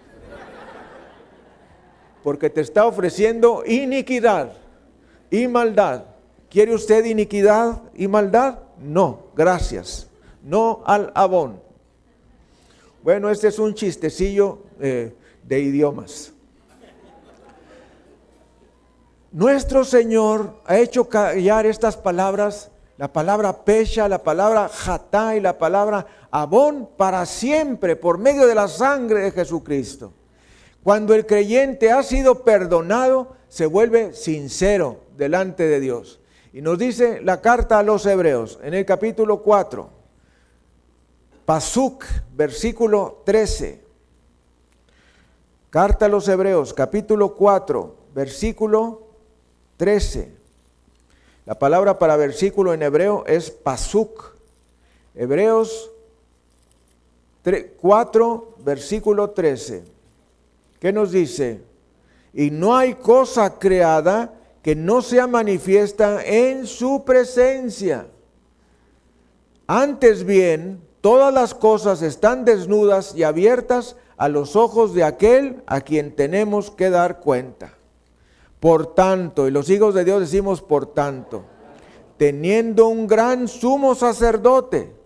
[2.23, 4.53] Porque te está ofreciendo iniquidad
[5.29, 6.05] y maldad.
[6.49, 8.59] ¿Quiere usted iniquidad y maldad?
[8.79, 10.07] No, gracias.
[10.43, 11.61] No al abón.
[13.01, 16.31] Bueno, este es un chistecillo eh, de idiomas.
[19.33, 25.57] Nuestro Señor ha hecho callar estas palabras, la palabra pecha, la palabra jatá y la
[25.57, 30.13] palabra abón para siempre por medio de la sangre de Jesucristo.
[30.81, 36.19] Cuando el creyente ha sido perdonado, se vuelve sincero delante de Dios.
[36.51, 39.87] Y nos dice la carta a los hebreos en el capítulo 4,
[41.45, 43.83] Pasuk, versículo 13.
[45.69, 49.03] Carta a los hebreos, capítulo 4, versículo
[49.77, 50.33] 13.
[51.45, 54.33] La palabra para versículo en hebreo es Pasuk.
[55.13, 55.91] Hebreos
[57.43, 59.83] 4, versículo 13.
[60.79, 61.61] ¿Qué nos dice?
[62.33, 68.07] Y no hay cosa creada que no sea manifiesta en su presencia.
[69.67, 75.81] Antes bien, todas las cosas están desnudas y abiertas a los ojos de aquel a
[75.81, 77.73] quien tenemos que dar cuenta.
[78.59, 81.43] Por tanto, y los hijos de Dios decimos por tanto,
[82.17, 85.02] teniendo un gran sumo sacerdote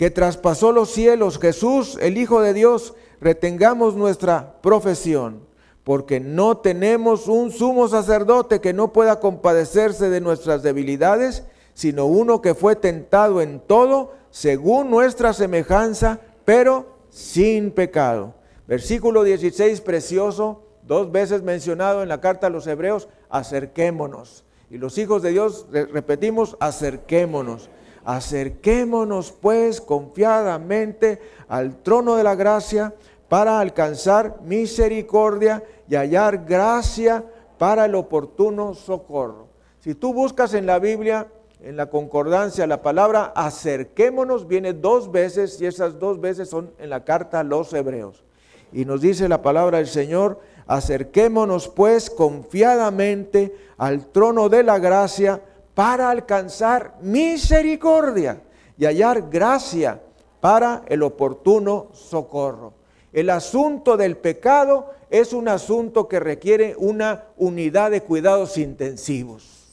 [0.00, 5.42] que traspasó los cielos, Jesús, el Hijo de Dios, retengamos nuestra profesión
[5.84, 12.40] porque no tenemos un sumo sacerdote que no pueda compadecerse de nuestras debilidades, sino uno
[12.40, 18.32] que fue tentado en todo según nuestra semejanza, pero sin pecado.
[18.66, 24.44] Versículo 16, precioso, dos veces mencionado en la carta a los hebreos, acerquémonos.
[24.70, 27.68] Y los hijos de Dios, repetimos, acerquémonos.
[28.04, 32.94] Acerquémonos pues confiadamente al trono de la gracia
[33.28, 37.24] para alcanzar misericordia y hallar gracia
[37.58, 39.48] para el oportuno socorro.
[39.80, 41.28] Si tú buscas en la Biblia,
[41.62, 46.90] en la concordancia, la palabra acerquémonos viene dos veces y esas dos veces son en
[46.90, 48.24] la carta a los hebreos.
[48.72, 55.42] Y nos dice la palabra del Señor, acerquémonos pues confiadamente al trono de la gracia
[55.80, 58.42] para alcanzar misericordia
[58.76, 59.98] y hallar gracia
[60.38, 62.74] para el oportuno socorro.
[63.14, 69.72] El asunto del pecado es un asunto que requiere una unidad de cuidados intensivos.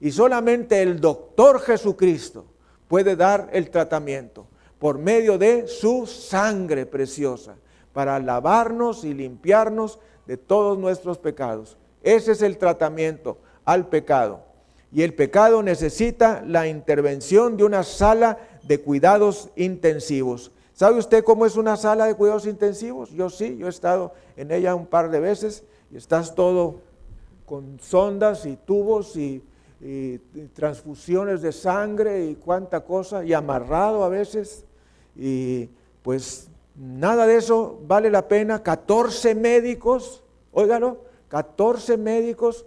[0.00, 2.46] Y solamente el doctor Jesucristo
[2.88, 4.46] puede dar el tratamiento
[4.78, 7.56] por medio de su sangre preciosa
[7.92, 11.76] para lavarnos y limpiarnos de todos nuestros pecados.
[12.02, 14.48] Ese es el tratamiento al pecado.
[14.92, 20.50] Y el pecado necesita la intervención de una sala de cuidados intensivos.
[20.74, 23.10] ¿Sabe usted cómo es una sala de cuidados intensivos?
[23.10, 25.64] Yo sí, yo he estado en ella un par de veces
[25.96, 26.80] estás todo
[27.46, 29.42] con sondas y tubos y,
[30.52, 34.66] transfusiones de sangre y cuánta cosa, y amarrado a veces.
[35.16, 35.70] Y
[36.02, 38.62] pues nada de eso vale la pena.
[38.62, 40.22] 14 médicos,
[40.52, 42.66] óigalo, 14 médicos,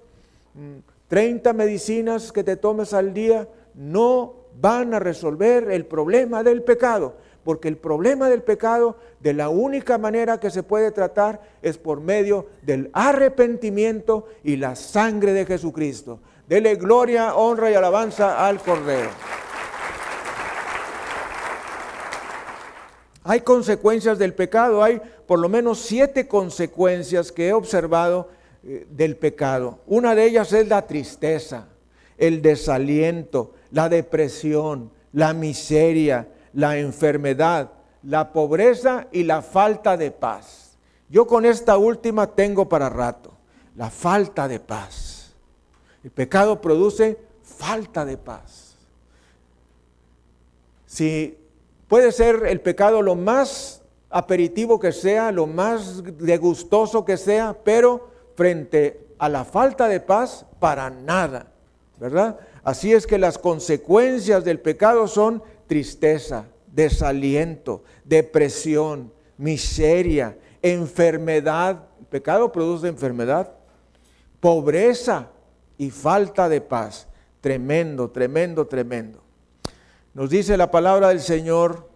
[1.14, 6.64] 30 mm, medicinas que te tomes al día, no van a resolver el problema del
[6.64, 7.18] pecado.
[7.43, 12.01] Porque el problema del pecado, de la única manera que se puede tratar, es por
[12.01, 16.20] medio del arrepentimiento y la sangre de Jesucristo.
[16.47, 19.11] Dele gloria, honra y alabanza al Cordero.
[23.24, 28.30] Hay consecuencias del pecado, hay por lo menos siete consecuencias que he observado
[28.64, 29.80] del pecado.
[29.86, 31.68] Una de ellas es la tristeza,
[32.18, 37.72] el desaliento, la depresión, la miseria, la enfermedad,
[38.03, 40.78] la pobreza y la falta de paz.
[41.09, 43.34] Yo con esta última tengo para rato,
[43.76, 45.34] la falta de paz.
[46.03, 48.78] El pecado produce falta de paz.
[50.86, 51.38] Si
[51.93, 58.09] Puede ser el pecado lo más aperitivo que sea, lo más degustoso que sea, pero
[58.36, 61.48] frente a la falta de paz, para nada,
[62.00, 62.40] ¿verdad?
[62.64, 71.86] Así es que las consecuencias del pecado son tristeza, desaliento, depresión, miseria, enfermedad.
[72.00, 73.52] El pecado produce enfermedad,
[74.40, 75.30] pobreza
[75.78, 77.08] y falta de paz.
[77.42, 79.22] Tremendo, tremendo, tremendo.
[80.14, 81.90] Nos dice la palabra del Señor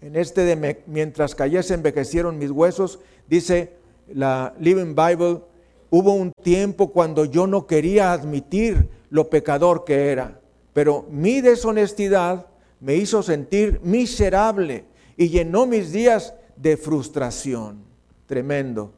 [0.00, 3.77] en este de mientras cayese envejecieron mis huesos, dice
[4.12, 5.42] la Living Bible,
[5.90, 10.40] hubo un tiempo cuando yo no quería admitir lo pecador que era,
[10.72, 12.46] pero mi deshonestidad
[12.80, 14.84] me hizo sentir miserable
[15.16, 17.82] y llenó mis días de frustración.
[18.26, 18.92] Tremendo.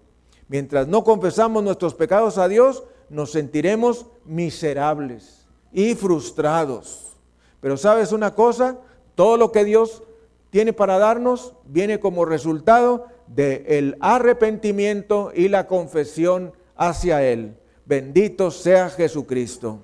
[0.48, 7.16] Mientras no confesamos nuestros pecados a Dios, nos sentiremos miserables y frustrados.
[7.60, 8.78] Pero sabes una cosa,
[9.14, 10.02] todo lo que Dios
[10.50, 17.56] tiene para darnos viene como resultado del arrepentimiento y la confesión hacia Él.
[17.86, 19.80] Bendito sea Jesucristo.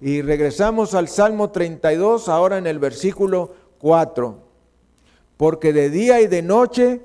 [0.00, 4.38] Y regresamos al Salmo 32, ahora en el versículo 4.
[5.36, 7.02] Porque de día y de noche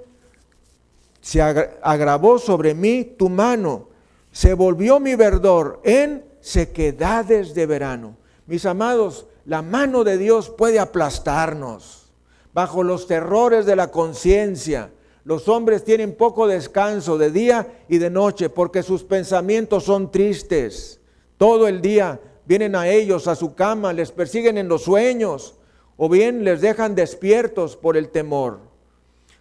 [1.20, 3.90] se agravó sobre mí tu mano,
[4.32, 8.16] se volvió mi verdor en sequedades de verano.
[8.46, 12.14] Mis amados, la mano de Dios puede aplastarnos
[12.54, 14.92] bajo los terrores de la conciencia.
[15.26, 21.02] Los hombres tienen poco descanso de día y de noche porque sus pensamientos son tristes.
[21.38, 25.56] Todo el día vienen a ellos, a su cama, les persiguen en los sueños
[25.98, 28.60] o bien les dejan despiertos por el temor.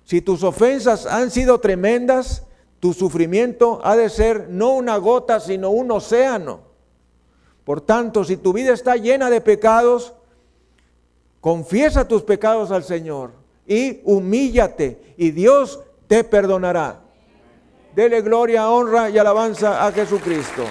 [0.04, 2.46] Si tus ofensas han sido tremendas,
[2.80, 6.60] tu sufrimiento ha de ser no una gota, sino un océano.
[7.62, 10.14] Por tanto, si tu vida está llena de pecados,
[11.42, 17.00] confiesa tus pecados al Señor y humíllate y Dios te perdonará.
[17.94, 20.64] Dele gloria, honra y alabanza a Jesucristo.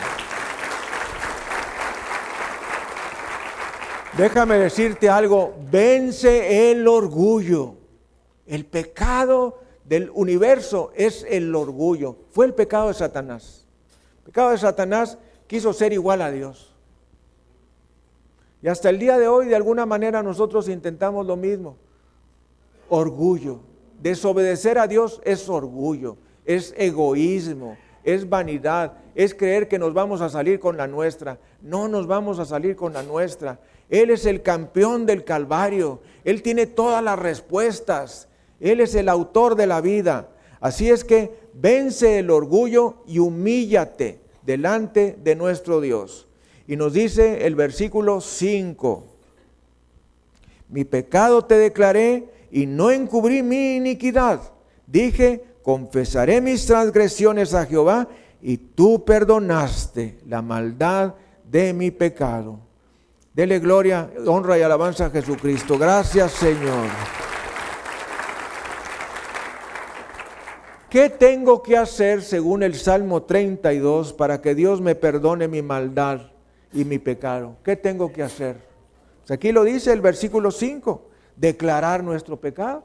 [4.18, 7.76] Déjame decirte algo, vence el orgullo.
[8.46, 12.18] El pecado del universo es el orgullo.
[12.32, 13.66] Fue el pecado de Satanás.
[14.18, 15.18] El pecado de Satanás
[15.48, 16.76] quiso ser igual a Dios.
[18.62, 21.78] Y hasta el día de hoy, de alguna manera, nosotros intentamos lo mismo.
[22.90, 23.60] Orgullo.
[24.02, 30.30] Desobedecer a Dios es orgullo, es egoísmo, es vanidad, es creer que nos vamos a
[30.30, 31.40] salir con la nuestra.
[31.62, 33.60] No nos vamos a salir con la nuestra.
[33.90, 36.02] Él es el campeón del Calvario.
[36.26, 38.28] Él tiene todas las respuestas.
[38.60, 40.30] Él es el autor de la vida.
[40.60, 46.28] Así es que vence el orgullo y humíllate delante de nuestro Dios.
[46.68, 49.04] Y nos dice el versículo 5,
[50.70, 54.40] mi pecado te declaré y no encubrí mi iniquidad.
[54.88, 58.08] Dije, confesaré mis transgresiones a Jehová
[58.42, 62.60] y tú perdonaste la maldad de mi pecado.
[63.34, 65.78] Dele gloria, honra y alabanza a Jesucristo.
[65.78, 66.88] Gracias Señor.
[70.90, 76.34] ¿Qué tengo que hacer según el Salmo 32 para que Dios me perdone mi maldad?
[76.74, 77.58] y mi pecado.
[77.64, 78.58] ¿Qué tengo que hacer?
[79.22, 82.84] Pues aquí lo dice el versículo 5, declarar nuestro pecado.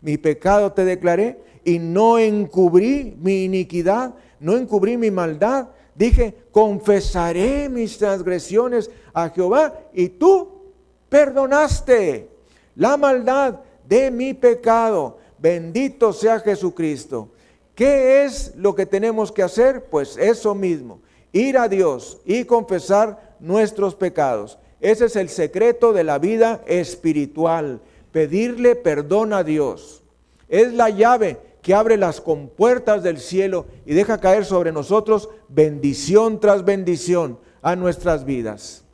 [0.00, 5.68] Mi pecado te declaré y no encubrí mi iniquidad, no encubrí mi maldad.
[5.94, 10.48] Dije, confesaré mis transgresiones a Jehová y tú
[11.08, 12.28] perdonaste
[12.74, 15.18] la maldad de mi pecado.
[15.38, 17.28] Bendito sea Jesucristo.
[17.74, 19.84] ¿Qué es lo que tenemos que hacer?
[19.86, 21.00] Pues eso mismo
[21.32, 24.58] ir a Dios y confesar nuestros pecados.
[24.82, 27.80] Ese es el secreto de la vida espiritual,
[28.10, 30.02] pedirle perdón a Dios.
[30.48, 36.40] Es la llave que abre las compuertas del cielo y deja caer sobre nosotros bendición
[36.40, 38.84] tras bendición a nuestras vidas.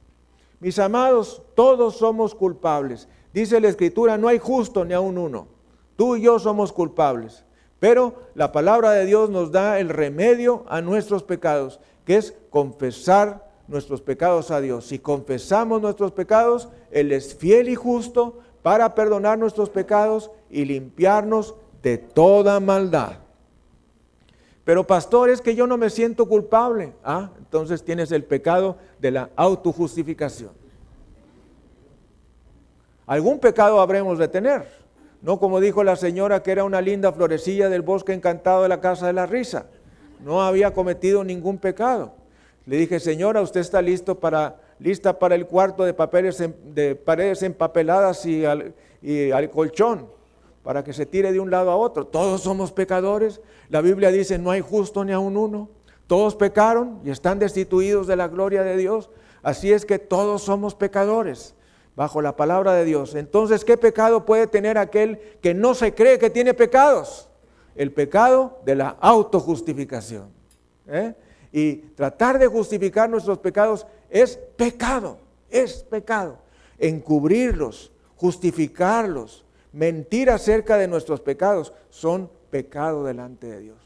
[0.60, 3.08] Mis amados, todos somos culpables.
[3.32, 5.48] Dice la Escritura, no hay justo ni aun uno.
[5.96, 7.46] Tú y yo somos culpables.
[7.80, 13.47] Pero la palabra de Dios nos da el remedio a nuestros pecados, que es confesar
[13.68, 14.86] nuestros pecados a Dios.
[14.86, 21.54] Si confesamos nuestros pecados, Él es fiel y justo para perdonar nuestros pecados y limpiarnos
[21.82, 23.18] de toda maldad.
[24.64, 26.92] Pero pastor, es que yo no me siento culpable.
[27.02, 30.50] Ah, entonces tienes el pecado de la autojustificación.
[33.06, 34.68] Algún pecado habremos de tener.
[35.22, 38.80] No como dijo la señora que era una linda florecilla del bosque encantado de la
[38.80, 39.66] casa de la risa.
[40.22, 42.12] No había cometido ningún pecado.
[42.68, 44.14] Le dije, señora, usted está lista
[45.18, 50.18] para el cuarto de, papeles, de paredes empapeladas y al colchón
[50.62, 52.06] para que se tire de un lado a otro.
[52.06, 53.40] Todos somos pecadores.
[53.70, 55.70] La Biblia dice, no hay justo ni aun uno.
[56.06, 59.08] Todos pecaron y están destituidos de la gloria de Dios.
[59.42, 61.54] Así es que todos somos pecadores
[61.96, 63.14] bajo la palabra de Dios.
[63.14, 67.30] Entonces, ¿qué pecado puede tener aquel que no se cree que tiene pecados?
[67.74, 70.28] El pecado de la autojustificación.
[70.86, 71.14] ¿eh?
[71.52, 75.18] Y tratar de justificar nuestros pecados es pecado,
[75.50, 76.38] es pecado.
[76.78, 83.76] Encubrirlos, justificarlos, mentir acerca de nuestros pecados son pecado delante de Dios.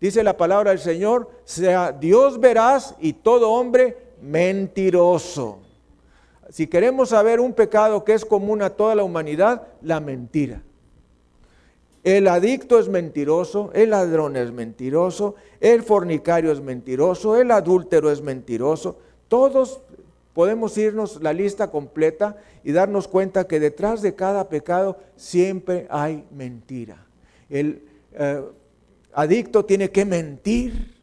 [0.00, 5.60] Dice la palabra del Señor, sea Dios verás y todo hombre mentiroso.
[6.50, 10.62] Si queremos saber un pecado que es común a toda la humanidad, la mentira.
[12.04, 18.22] El adicto es mentiroso, el ladrón es mentiroso, el fornicario es mentiroso, el adúltero es
[18.22, 18.96] mentiroso.
[19.28, 19.80] Todos
[20.34, 26.24] podemos irnos la lista completa y darnos cuenta que detrás de cada pecado siempre hay
[26.32, 27.06] mentira.
[27.48, 27.82] El
[28.14, 28.42] eh,
[29.12, 30.94] adicto tiene que mentir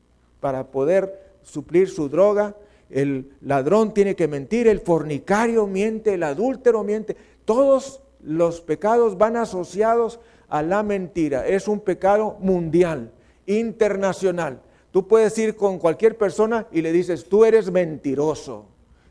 [0.42, 2.56] para poder suplir su droga,
[2.90, 7.16] el ladrón tiene que mentir, el fornicario miente, el adúltero miente.
[7.46, 10.20] Todos los pecados van asociados
[10.50, 11.48] a la mentira.
[11.48, 13.12] Es un pecado mundial,
[13.46, 14.62] internacional.
[14.92, 18.66] Tú puedes ir con cualquier persona y le dices, tú eres mentiroso.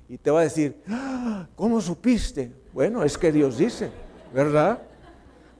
[0.08, 2.50] Y te va a decir, ah, ¿cómo supiste?
[2.72, 3.90] Bueno, es que Dios dice,
[4.32, 4.80] ¿verdad?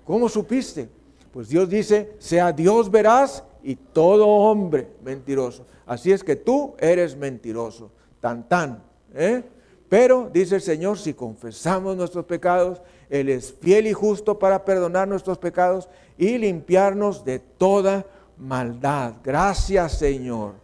[0.05, 0.89] ¿Cómo supiste?
[1.33, 5.67] Pues Dios dice, sea Dios verás y todo hombre mentiroso.
[5.87, 8.83] Así es que tú eres mentiroso, tan tan.
[9.15, 9.43] ¿eh?
[9.89, 12.81] Pero, dice el Señor, si confesamos nuestros pecados,
[13.11, 18.05] Él es fiel y justo para perdonar nuestros pecados y limpiarnos de toda
[18.37, 19.15] maldad.
[19.25, 20.55] Gracias, Señor.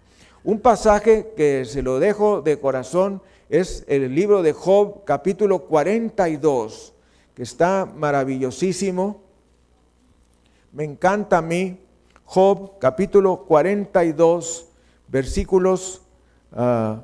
[0.43, 6.93] Un pasaje que se lo dejo de corazón es el libro de Job capítulo 42,
[7.35, 9.23] que está maravillosísimo.
[10.73, 11.81] Me encanta a mí.
[12.25, 14.69] Job capítulo 42,
[15.09, 16.03] versículos...
[16.53, 17.03] Ah,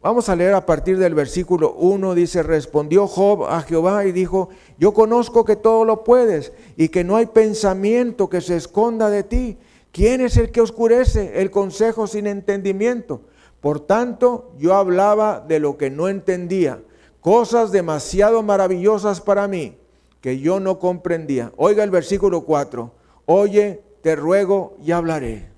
[0.00, 4.48] vamos a leer a partir del versículo 1, dice, respondió Job a Jehová y dijo,
[4.78, 9.22] yo conozco que todo lo puedes y que no hay pensamiento que se esconda de
[9.22, 9.58] ti.
[9.92, 13.22] ¿Quién es el que oscurece el consejo sin entendimiento?
[13.60, 16.80] Por tanto, yo hablaba de lo que no entendía,
[17.20, 19.76] cosas demasiado maravillosas para mí
[20.20, 21.52] que yo no comprendía.
[21.56, 22.92] Oiga el versículo 4,
[23.26, 25.48] oye, te ruego y hablaré.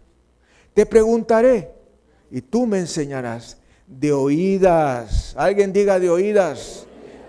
[0.75, 1.73] Te preguntaré
[2.31, 3.60] y tú me enseñarás
[3.91, 5.35] de oídas.
[5.37, 6.87] Alguien diga de oídas.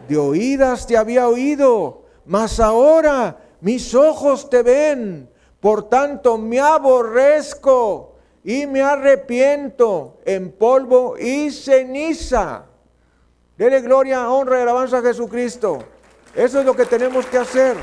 [0.07, 5.29] De oídas te había oído, mas ahora mis ojos te ven.
[5.59, 12.65] Por tanto, me aborrezco y me arrepiento en polvo y ceniza.
[13.57, 15.79] Dele gloria, honra y alabanza a Jesucristo.
[16.33, 17.75] Eso es lo que tenemos que hacer.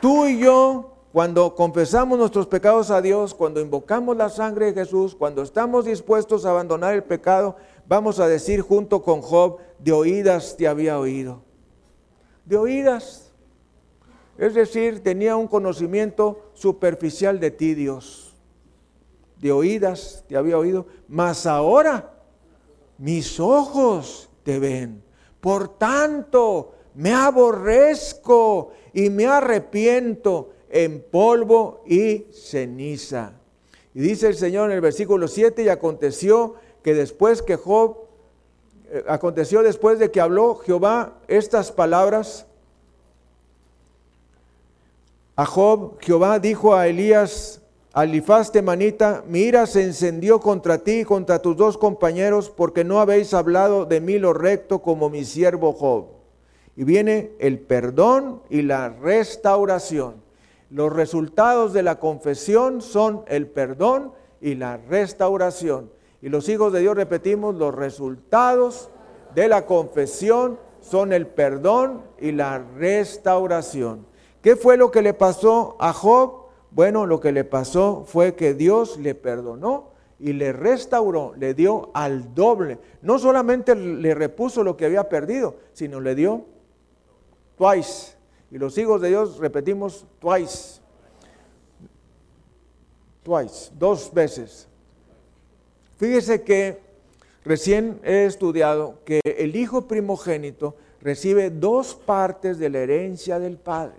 [0.00, 5.14] Tú y yo, cuando confesamos nuestros pecados a Dios, cuando invocamos la sangre de Jesús,
[5.14, 7.56] cuando estamos dispuestos a abandonar el pecado,
[7.86, 11.42] vamos a decir junto con Job, de oídas te había oído.
[12.46, 13.30] De oídas.
[14.38, 18.34] Es decir, tenía un conocimiento superficial de ti, Dios.
[19.38, 22.14] De oídas te había oído, mas ahora
[22.96, 25.02] mis ojos te ven.
[25.42, 33.34] Por tanto, me aborrezco y me arrepiento en polvo y ceniza.
[33.94, 37.98] Y dice el Señor en el versículo 7, y aconteció que después que Job,
[38.90, 42.46] eh, aconteció después de que habló Jehová estas palabras,
[45.36, 47.60] a Job, Jehová dijo a Elías,
[47.92, 53.00] Alifaz temanita, mi ira se encendió contra ti y contra tus dos compañeros, porque no
[53.00, 56.06] habéis hablado de mí lo recto como mi siervo Job.
[56.74, 60.22] Y viene el perdón y la restauración.
[60.72, 65.92] Los resultados de la confesión son el perdón y la restauración.
[66.22, 68.88] Y los hijos de Dios repetimos, los resultados
[69.34, 74.06] de la confesión son el perdón y la restauración.
[74.40, 76.46] ¿Qué fue lo que le pasó a Job?
[76.70, 81.90] Bueno, lo que le pasó fue que Dios le perdonó y le restauró, le dio
[81.92, 82.78] al doble.
[83.02, 86.46] No solamente le repuso lo que había perdido, sino le dio
[87.58, 88.21] twice.
[88.52, 90.80] Y los hijos de Dios repetimos twice.
[93.22, 94.68] Twice, dos veces.
[95.96, 96.78] Fíjese que
[97.46, 103.96] recién he estudiado que el hijo primogénito recibe dos partes de la herencia del padre.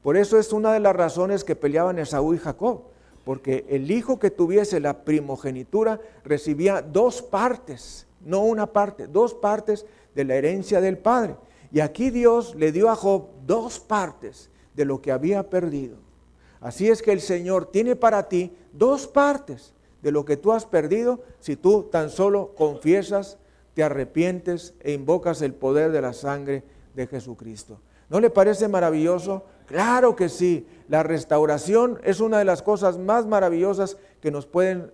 [0.00, 2.82] Por eso es una de las razones que peleaban Esaú y Jacob,
[3.24, 9.86] porque el hijo que tuviese la primogenitura recibía dos partes, no una parte, dos partes
[10.14, 11.34] de la herencia del padre.
[11.72, 15.96] Y aquí Dios le dio a Job dos partes de lo que había perdido.
[16.60, 20.66] Así es que el Señor tiene para ti dos partes de lo que tú has
[20.66, 23.38] perdido si tú tan solo confiesas,
[23.74, 26.62] te arrepientes e invocas el poder de la sangre
[26.94, 27.80] de Jesucristo.
[28.10, 29.44] ¿No le parece maravilloso?
[29.66, 30.66] Claro que sí.
[30.88, 34.90] La restauración es una de las cosas más maravillosas que nos pueden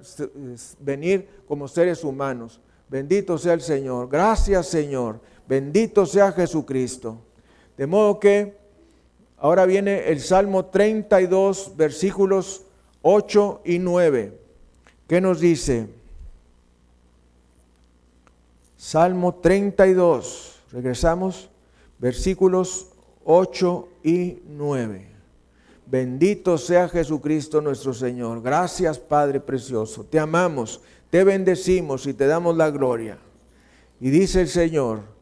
[0.79, 2.61] venir como seres humanos.
[2.89, 4.09] Bendito sea el Señor.
[4.09, 5.21] Gracias Señor.
[5.49, 7.19] Bendito sea Jesucristo.
[7.77, 8.57] De modo que
[9.39, 12.65] ahora viene el Salmo 32, versículos
[13.03, 14.39] 8 y 9.
[15.07, 15.89] ¿Qué nos dice?
[18.77, 21.49] Salmo 32, regresamos,
[21.99, 22.89] versículos
[23.25, 25.09] 8 y 9.
[25.87, 28.43] Bendito sea Jesucristo nuestro Señor.
[28.43, 30.05] Gracias Padre Precioso.
[30.05, 33.19] Te amamos, te bendecimos y te damos la gloria.
[33.99, 35.18] Y dice el Señor,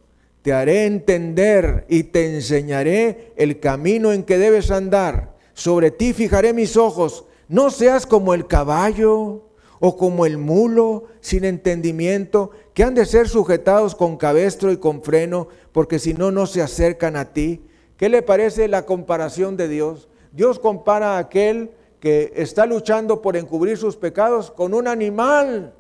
[0.47, 5.35] te haré entender y te enseñaré el camino en que debes andar.
[5.55, 7.25] Sobre ti fijaré mis ojos.
[7.49, 9.43] No seas como el caballo
[9.81, 15.03] o como el mulo sin entendimiento, que han de ser sujetados con cabestro y con
[15.03, 17.65] freno, porque si no, no se acercan a ti.
[17.97, 20.09] ¿Qué le parece la comparación de Dios?
[20.31, 25.75] Dios compara a aquel que está luchando por encubrir sus pecados con un animal,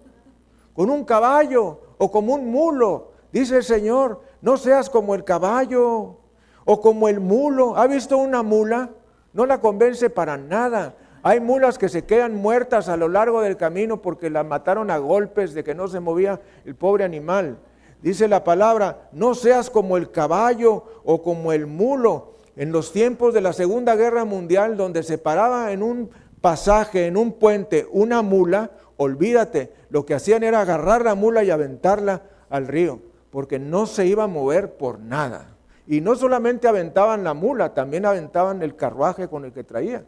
[0.74, 3.12] con un caballo o como un mulo.
[3.32, 6.18] Dice el Señor, no seas como el caballo
[6.64, 7.76] o como el mulo.
[7.76, 8.90] ¿Ha visto una mula?
[9.32, 10.94] No la convence para nada.
[11.22, 14.98] Hay mulas que se quedan muertas a lo largo del camino porque las mataron a
[14.98, 17.58] golpes de que no se movía el pobre animal.
[18.02, 22.34] Dice la palabra, no seas como el caballo o como el mulo.
[22.54, 26.10] En los tiempos de la Segunda Guerra Mundial, donde se paraba en un
[26.40, 31.50] pasaje, en un puente, una mula, olvídate, lo que hacían era agarrar la mula y
[31.50, 33.00] aventarla al río,
[33.36, 35.58] porque no se iba a mover por nada.
[35.86, 40.06] Y no solamente aventaban la mula, también aventaban el carruaje con el que traía.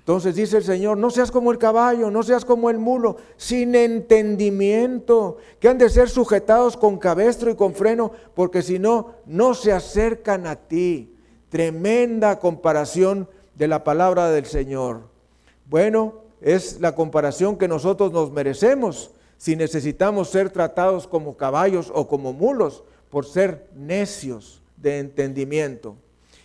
[0.00, 3.74] Entonces dice el Señor, no seas como el caballo, no seas como el mulo, sin
[3.74, 9.54] entendimiento, que han de ser sujetados con cabestro y con freno, porque si no, no
[9.54, 11.16] se acercan a ti.
[11.48, 15.04] Tremenda comparación de la palabra del Señor.
[15.64, 22.06] Bueno, es la comparación que nosotros nos merecemos si necesitamos ser tratados como caballos o
[22.06, 25.96] como mulos por ser necios de entendimiento.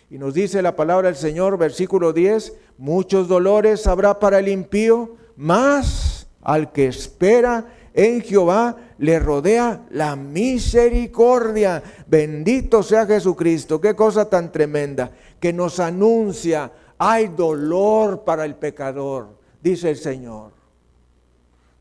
[0.08, 5.14] Y nos dice la palabra del Señor, versículo 10, muchos dolores habrá para el impío,
[5.36, 11.82] más al que espera en Jehová le rodea la misericordia.
[12.06, 13.78] Bendito sea Jesucristo.
[13.78, 20.55] Qué cosa tan tremenda que nos anuncia, hay dolor para el pecador, dice el Señor.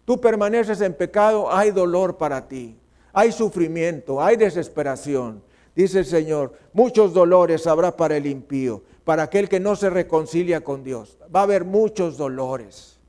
[0.06, 2.78] Tú permaneces en pecado, hay dolor para ti,
[3.12, 5.42] hay sufrimiento, hay desesperación.
[5.76, 10.62] Dice el Señor, muchos dolores habrá para el impío, para aquel que no se reconcilia
[10.62, 11.18] con Dios.
[11.36, 13.00] Va a haber muchos dolores.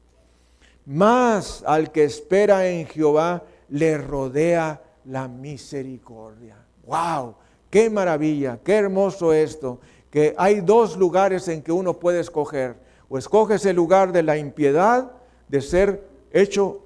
[0.86, 6.57] Más al que espera en Jehová le rodea la misericordia.
[6.86, 7.34] ¡Wow!
[7.70, 8.59] ¡Qué maravilla!
[8.64, 9.80] ¡Qué hermoso esto!
[10.11, 12.76] Que hay dos lugares en que uno puede escoger.
[13.09, 15.12] O escoges el lugar de la impiedad,
[15.49, 16.86] de ser hecho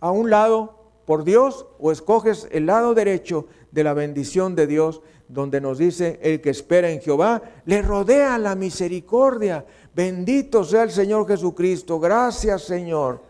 [0.00, 5.00] a un lado por Dios, o escoges el lado derecho de la bendición de Dios,
[5.28, 9.64] donde nos dice, el que espera en Jehová, le rodea la misericordia.
[9.94, 11.98] Bendito sea el Señor Jesucristo.
[11.98, 13.22] Gracias Señor.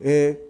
[0.00, 0.44] Eh,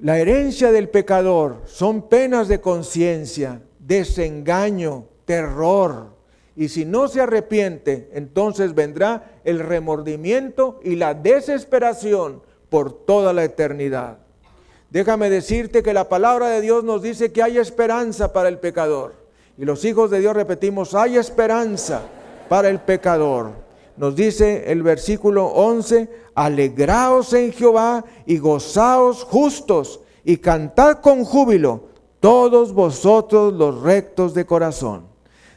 [0.00, 6.08] la herencia del pecador son penas de conciencia, desengaño, terror.
[6.56, 12.42] Y si no se arrepiente, entonces vendrá el remordimiento y la desesperación
[12.72, 14.16] por toda la eternidad.
[14.88, 19.12] Déjame decirte que la palabra de Dios nos dice que hay esperanza para el pecador.
[19.58, 22.00] Y los hijos de Dios repetimos, hay esperanza
[22.48, 23.50] para el pecador.
[23.98, 31.88] nos dice el versículo 11, alegraos en Jehová y gozaos justos y cantad con júbilo
[32.20, 35.04] todos vosotros los rectos de corazón.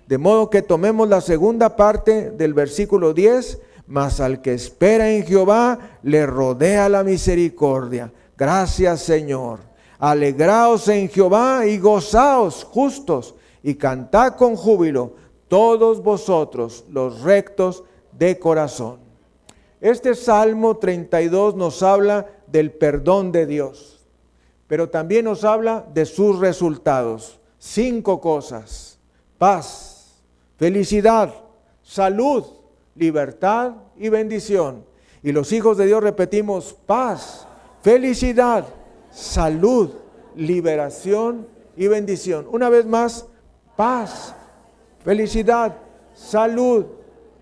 [0.06, 5.26] De modo que tomemos la segunda parte del versículo 10, mas al que espera en
[5.26, 8.12] Jehová le rodea la misericordia.
[8.38, 9.60] Gracias Señor.
[10.00, 15.14] Alegraos en Jehová y gozaos justos y cantad con júbilo
[15.48, 19.00] todos vosotros los rectos de corazón.
[19.80, 24.00] Este Salmo 32 nos habla del perdón de Dios,
[24.68, 27.40] pero también nos habla de sus resultados.
[27.60, 28.98] Cinco cosas.
[29.38, 30.22] Paz,
[30.58, 31.34] felicidad,
[31.84, 32.44] salud,
[32.96, 34.86] libertad y bendición.
[35.22, 37.48] Y los hijos de Dios repetimos paz,
[37.82, 38.66] felicidad,
[39.12, 39.92] salud,
[40.36, 42.48] liberación y bendición.
[42.52, 43.28] Una vez más,
[43.76, 44.36] paz,
[45.04, 45.78] felicidad,
[46.14, 46.86] salud,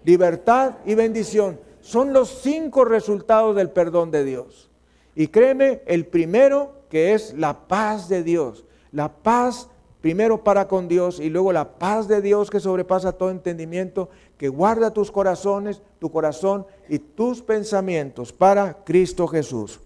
[0.03, 1.59] libertad y bendición.
[1.81, 4.69] Son los cinco resultados del perdón de Dios.
[5.15, 8.65] Y créeme, el primero que es la paz de Dios.
[8.91, 9.67] La paz
[10.03, 14.09] primero para con Dios y luego la paz de Dios que sobrepasa todo entendimiento,
[14.43, 19.79] que guarda tus corazones, tu corazón y tus pensamientos para Cristo Jesús.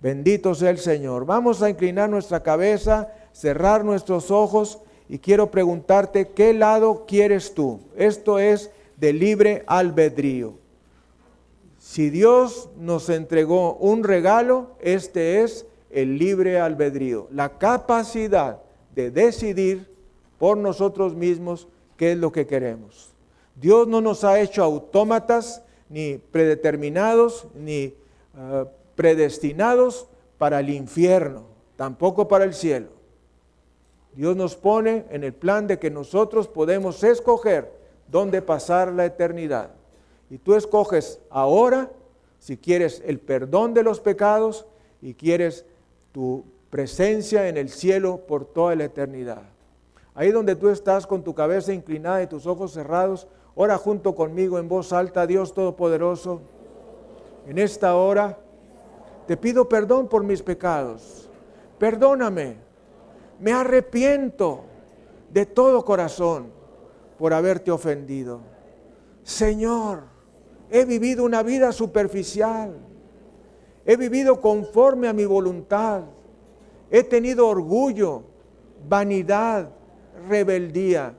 [0.00, 1.26] Bendito sea el Señor.
[1.26, 7.78] Vamos a inclinar nuestra cabeza, cerrar nuestros ojos y quiero preguntarte, ¿qué lado quieres tú?
[7.94, 10.54] Esto es de libre albedrío.
[11.78, 18.62] Si Dios nos entregó un regalo, este es el libre albedrío, la capacidad
[18.94, 19.92] de decidir
[20.38, 21.68] por nosotros mismos
[21.98, 23.13] qué es lo que queremos.
[23.54, 27.94] Dios no nos ha hecho autómatas, ni predeterminados, ni
[28.36, 30.06] ah, predestinados
[30.38, 31.44] para el infierno,
[31.76, 32.88] tampoco para el cielo.
[34.14, 37.72] Dios nos pone en el plan de que nosotros podemos escoger
[38.08, 39.70] dónde pasar la eternidad.
[40.30, 41.90] Y tú escoges ahora
[42.38, 44.66] si quieres el perdón de los pecados
[45.02, 45.64] y quieres
[46.12, 49.42] tu presencia en el cielo por toda la eternidad.
[50.14, 53.26] Ahí donde tú estás con tu cabeza inclinada y tus ojos cerrados,
[53.56, 56.40] ora junto conmigo en voz alta, Dios Todopoderoso.
[57.46, 58.38] En esta hora
[59.26, 61.28] te pido perdón por mis pecados.
[61.78, 62.56] Perdóname.
[63.40, 64.64] Me arrepiento
[65.30, 66.46] de todo corazón
[67.18, 68.40] por haberte ofendido.
[69.22, 70.04] Señor,
[70.70, 72.74] he vivido una vida superficial.
[73.84, 76.02] He vivido conforme a mi voluntad.
[76.90, 78.22] He tenido orgullo,
[78.88, 79.70] vanidad,
[80.28, 81.14] rebeldía,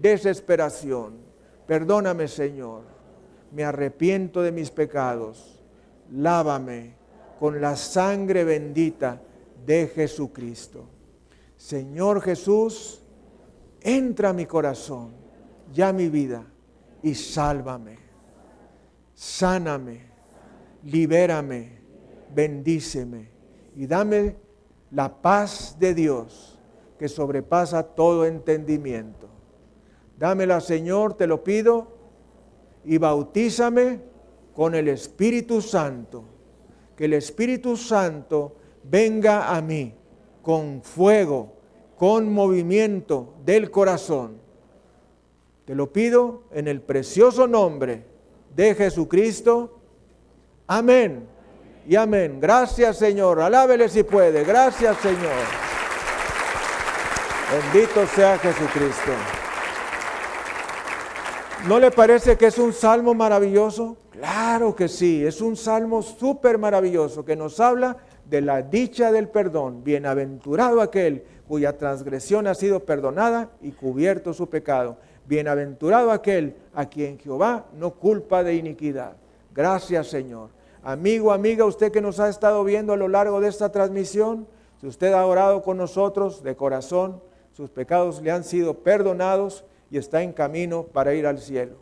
[0.00, 1.23] desesperación.
[1.66, 2.82] Perdóname, Señor.
[3.52, 5.62] Me arrepiento de mis pecados.
[6.10, 6.94] Lávame
[7.38, 9.20] con la sangre bendita
[9.64, 10.84] de Jesucristo.
[11.56, 13.02] Señor Jesús,
[13.80, 15.12] entra a mi corazón,
[15.72, 16.44] ya mi vida,
[17.02, 17.98] y sálvame.
[19.14, 20.00] Sáname,
[20.84, 21.78] libérame,
[22.34, 23.28] bendíceme
[23.76, 24.36] y dame
[24.90, 26.58] la paz de Dios
[26.98, 29.28] que sobrepasa todo entendimiento.
[30.18, 31.88] Dámela, Señor, te lo pido,
[32.84, 34.00] y bautízame
[34.54, 36.24] con el Espíritu Santo.
[36.96, 39.94] Que el Espíritu Santo venga a mí
[40.42, 41.54] con fuego,
[41.96, 44.38] con movimiento del corazón.
[45.64, 48.04] Te lo pido en el precioso nombre
[48.54, 49.78] de Jesucristo.
[50.66, 51.26] Amén
[51.88, 52.38] y amén.
[52.40, 53.40] Gracias Señor.
[53.40, 54.44] Alábele si puede.
[54.44, 55.64] Gracias Señor.
[57.72, 59.12] Bendito sea Jesucristo.
[61.68, 63.96] ¿No le parece que es un salmo maravilloso?
[64.10, 67.96] Claro que sí, es un salmo súper maravilloso que nos habla
[68.28, 69.82] de la dicha del perdón.
[69.82, 74.98] Bienaventurado aquel cuya transgresión ha sido perdonada y cubierto su pecado.
[75.26, 79.16] Bienaventurado aquel a quien Jehová no culpa de iniquidad.
[79.54, 80.50] Gracias Señor.
[80.82, 84.46] Amigo, amiga, usted que nos ha estado viendo a lo largo de esta transmisión,
[84.82, 87.22] si usted ha orado con nosotros de corazón,
[87.54, 89.64] sus pecados le han sido perdonados
[89.94, 91.76] y está en camino para ir al cielo.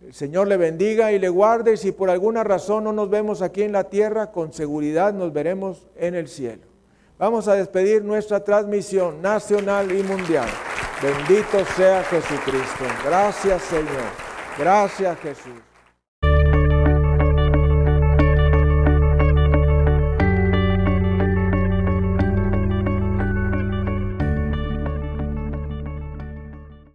[0.00, 1.72] El Señor le bendiga y le guarde.
[1.72, 5.32] Y si por alguna razón no nos vemos aquí en la tierra, con seguridad nos
[5.32, 6.62] veremos en el cielo.
[7.18, 10.48] Vamos a despedir nuestra transmisión nacional y mundial.
[11.02, 12.84] Bendito sea Jesucristo.
[13.04, 14.12] Gracias Señor.
[14.56, 15.73] Gracias Jesús.